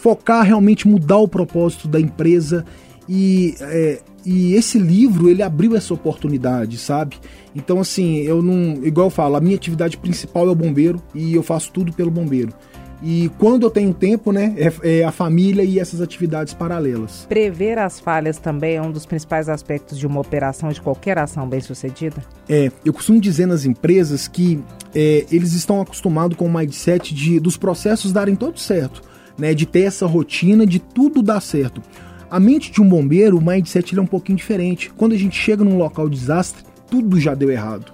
focar 0.00 0.44
realmente 0.44 0.88
mudar 0.88 1.18
o 1.18 1.28
propósito 1.28 1.88
da 1.88 2.00
empresa 2.00 2.64
e, 3.08 3.54
é, 3.60 4.00
e 4.24 4.54
esse 4.54 4.78
livro 4.78 5.28
ele 5.28 5.42
abriu 5.42 5.76
essa 5.76 5.92
oportunidade, 5.92 6.78
sabe? 6.78 7.16
Então 7.54 7.80
assim, 7.80 8.18
eu 8.18 8.42
não, 8.42 8.84
igual 8.84 9.08
eu 9.08 9.10
falo, 9.10 9.36
a 9.36 9.40
minha 9.40 9.56
atividade 9.56 9.96
principal 9.96 10.46
é 10.46 10.50
o 10.50 10.54
bombeiro 10.54 11.02
e 11.14 11.34
eu 11.34 11.42
faço 11.42 11.72
tudo 11.72 11.92
pelo 11.92 12.10
bombeiro. 12.10 12.52
E 13.02 13.30
quando 13.38 13.64
eu 13.64 13.70
tenho 13.70 13.94
tempo, 13.94 14.30
né, 14.30 14.54
é, 14.58 14.98
é, 14.98 15.04
a 15.04 15.10
família 15.10 15.62
e 15.62 15.78
essas 15.78 16.00
atividades 16.00 16.52
paralelas. 16.52 17.26
Prever 17.28 17.78
as 17.78 17.98
falhas 17.98 18.38
também 18.38 18.76
é 18.76 18.82
um 18.82 18.90
dos 18.90 19.06
principais 19.06 19.48
aspectos 19.48 19.98
de 19.98 20.06
uma 20.06 20.20
operação, 20.20 20.68
de 20.68 20.80
qualquer 20.80 21.18
ação 21.18 21.48
bem 21.48 21.60
sucedida? 21.60 22.22
É, 22.48 22.70
eu 22.84 22.92
costumo 22.92 23.20
dizer 23.20 23.46
nas 23.46 23.64
empresas 23.64 24.28
que 24.28 24.62
é, 24.94 25.24
eles 25.32 25.54
estão 25.54 25.80
acostumados 25.80 26.36
com 26.36 26.46
o 26.46 26.52
mindset 26.52 27.14
de, 27.14 27.40
dos 27.40 27.56
processos 27.56 28.12
darem 28.12 28.36
todo 28.36 28.58
certo 28.58 29.08
né, 29.40 29.54
de 29.54 29.66
ter 29.66 29.80
essa 29.80 30.06
rotina, 30.06 30.66
de 30.66 30.78
tudo 30.78 31.22
dar 31.22 31.40
certo. 31.40 31.82
A 32.30 32.38
mente 32.38 32.70
de 32.70 32.80
um 32.80 32.88
bombeiro, 32.88 33.38
o 33.38 33.44
mindset 33.44 33.98
é 33.98 34.00
um 34.00 34.06
pouquinho 34.06 34.36
diferente. 34.36 34.92
Quando 34.96 35.14
a 35.14 35.18
gente 35.18 35.36
chega 35.36 35.64
num 35.64 35.78
local 35.78 36.08
de 36.08 36.18
desastre, 36.18 36.62
tudo 36.88 37.18
já 37.18 37.34
deu 37.34 37.50
errado. 37.50 37.90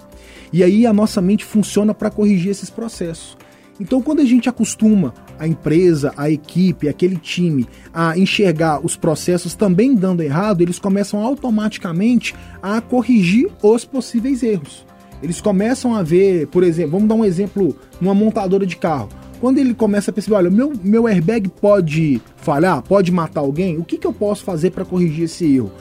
E 0.51 0.63
aí 0.63 0.85
a 0.85 0.93
nossa 0.93 1.21
mente 1.21 1.43
funciona 1.43 1.93
para 1.93 2.11
corrigir 2.11 2.51
esses 2.51 2.69
processos. 2.69 3.37
Então, 3.79 4.01
quando 4.01 4.21
a 4.21 4.25
gente 4.25 4.49
acostuma 4.49 5.13
a 5.37 5.47
empresa, 5.47 6.11
a 6.17 6.29
equipe, 6.29 6.89
aquele 6.89 7.15
time 7.15 7.67
a 7.93 8.17
enxergar 8.17 8.83
os 8.83 8.95
processos 8.95 9.53
também 9.53 9.93
dando 9.95 10.23
errado, 10.23 10.61
eles 10.61 10.79
começam 10.79 11.21
automaticamente 11.21 12.33
a 12.61 12.81
corrigir 12.81 13.49
os 13.61 13.85
possíveis 13.85 14.41
erros. 14.41 14.85
Eles 15.21 15.41
começam 15.41 15.95
a 15.95 16.03
ver, 16.03 16.47
por 16.47 16.63
exemplo, 16.63 16.91
vamos 16.91 17.07
dar 17.07 17.15
um 17.15 17.25
exemplo 17.25 17.75
numa 18.01 18.13
montadora 18.13 18.65
de 18.65 18.75
carro. 18.75 19.09
Quando 19.39 19.59
ele 19.59 19.73
começa 19.73 20.09
a 20.09 20.13
perceber, 20.13 20.35
olha, 20.35 20.49
meu, 20.49 20.73
meu 20.83 21.05
airbag 21.05 21.47
pode 21.47 22.19
falhar, 22.37 22.81
pode 22.81 23.11
matar 23.11 23.41
alguém, 23.41 23.77
o 23.77 23.83
que, 23.83 23.97
que 23.97 24.07
eu 24.07 24.13
posso 24.13 24.43
fazer 24.43 24.71
para 24.71 24.85
corrigir 24.85 25.25
esse 25.25 25.55
erro? 25.55 25.71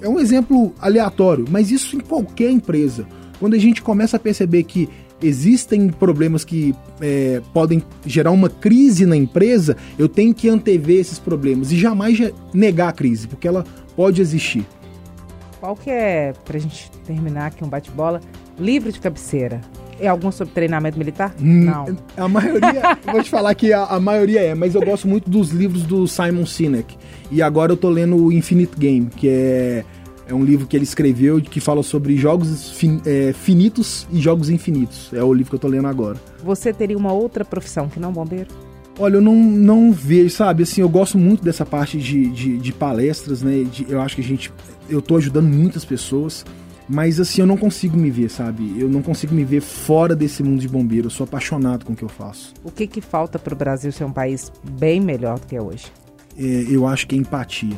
É 0.00 0.08
um 0.08 0.18
exemplo 0.18 0.74
aleatório, 0.80 1.44
mas 1.48 1.70
isso 1.70 1.96
em 1.96 2.00
qualquer 2.00 2.50
empresa. 2.50 3.06
Quando 3.38 3.54
a 3.54 3.58
gente 3.58 3.82
começa 3.82 4.16
a 4.16 4.20
perceber 4.20 4.64
que 4.64 4.88
existem 5.22 5.88
problemas 5.88 6.44
que 6.44 6.74
é, 7.00 7.40
podem 7.52 7.82
gerar 8.04 8.30
uma 8.30 8.48
crise 8.48 9.06
na 9.06 9.16
empresa, 9.16 9.76
eu 9.98 10.08
tenho 10.08 10.34
que 10.34 10.48
antever 10.48 10.98
esses 10.98 11.18
problemas 11.18 11.72
e 11.72 11.76
jamais 11.76 12.18
negar 12.52 12.88
a 12.88 12.92
crise, 12.92 13.26
porque 13.26 13.48
ela 13.48 13.64
pode 13.94 14.20
existir. 14.20 14.66
Qual 15.60 15.74
que 15.74 15.90
é, 15.90 16.32
pra 16.44 16.58
gente 16.58 16.90
terminar 17.06 17.46
aqui 17.46 17.64
um 17.64 17.68
bate-bola, 17.68 18.20
livro 18.58 18.92
de 18.92 19.00
cabeceira? 19.00 19.60
É 19.98 20.08
algum 20.08 20.30
sobre 20.30 20.52
treinamento 20.52 20.98
militar? 20.98 21.34
Hum, 21.40 21.64
Não. 21.64 21.96
A 22.16 22.28
maioria, 22.28 22.98
vou 23.10 23.22
te 23.22 23.30
falar 23.30 23.54
que 23.54 23.72
a, 23.72 23.84
a, 23.84 23.98
maioria 23.98 24.42
é, 24.42 24.54
mas 24.54 24.74
eu 24.74 24.82
gosto 24.84 25.08
muito 25.08 25.30
dos 25.30 25.50
livros 25.50 25.84
do 25.84 26.06
Simon 26.06 26.44
Sinek. 26.44 26.96
E 27.30 27.40
agora 27.40 27.72
eu 27.72 27.76
tô 27.76 27.88
lendo 27.88 28.16
o 28.16 28.30
Infinite 28.30 28.76
Game, 28.76 29.06
que 29.06 29.26
é, 29.28 29.84
é 30.28 30.34
um 30.34 30.44
livro 30.44 30.66
que 30.66 30.76
ele 30.76 30.84
escreveu 30.84 31.40
que 31.40 31.60
fala 31.60 31.82
sobre 31.82 32.16
jogos 32.16 32.70
fin, 32.72 33.00
é, 33.06 33.32
finitos 33.32 34.06
e 34.10 34.20
jogos 34.20 34.50
infinitos. 34.50 35.12
É 35.12 35.22
o 35.22 35.32
livro 35.32 35.50
que 35.50 35.54
eu 35.54 35.60
tô 35.60 35.68
lendo 35.68 35.86
agora. 35.86 36.18
Você 36.42 36.72
teria 36.72 36.98
uma 36.98 37.12
outra 37.12 37.44
profissão 37.44 37.88
que 37.88 38.00
não 38.00 38.12
bombeiro? 38.12 38.48
Olha, 38.98 39.16
eu 39.16 39.20
não, 39.20 39.34
não 39.34 39.92
vejo, 39.92 40.30
sabe? 40.30 40.62
Assim, 40.62 40.80
eu 40.80 40.88
gosto 40.88 41.18
muito 41.18 41.44
dessa 41.44 41.66
parte 41.66 41.98
de, 41.98 42.28
de, 42.30 42.58
de 42.58 42.72
palestras, 42.72 43.42
né? 43.42 43.64
De, 43.64 43.86
eu 43.88 44.00
acho 44.00 44.16
que 44.16 44.22
a 44.22 44.24
gente. 44.24 44.52
Eu 44.88 45.02
tô 45.02 45.16
ajudando 45.16 45.46
muitas 45.46 45.84
pessoas. 45.84 46.44
Mas 46.88 47.18
assim, 47.18 47.40
eu 47.40 47.46
não 47.48 47.56
consigo 47.56 47.96
me 47.96 48.10
ver, 48.10 48.30
sabe? 48.30 48.76
Eu 48.78 48.88
não 48.88 49.02
consigo 49.02 49.34
me 49.34 49.44
ver 49.44 49.60
fora 49.60 50.14
desse 50.14 50.40
mundo 50.42 50.60
de 50.60 50.68
bombeiro. 50.68 51.06
Eu 51.06 51.10
sou 51.10 51.24
apaixonado 51.24 51.84
com 51.84 51.92
o 51.92 51.96
que 51.96 52.04
eu 52.04 52.08
faço. 52.08 52.54
O 52.62 52.70
que, 52.70 52.86
que 52.86 53.00
falta 53.00 53.40
para 53.40 53.52
o 53.52 53.56
Brasil 53.56 53.90
ser 53.90 54.04
um 54.04 54.12
país 54.12 54.52
bem 54.78 55.00
melhor 55.00 55.38
do 55.38 55.46
que 55.46 55.56
é 55.56 55.60
hoje? 55.60 55.86
É, 56.38 56.66
eu 56.68 56.86
acho 56.86 57.08
que 57.08 57.16
é 57.16 57.18
empatia. 57.18 57.76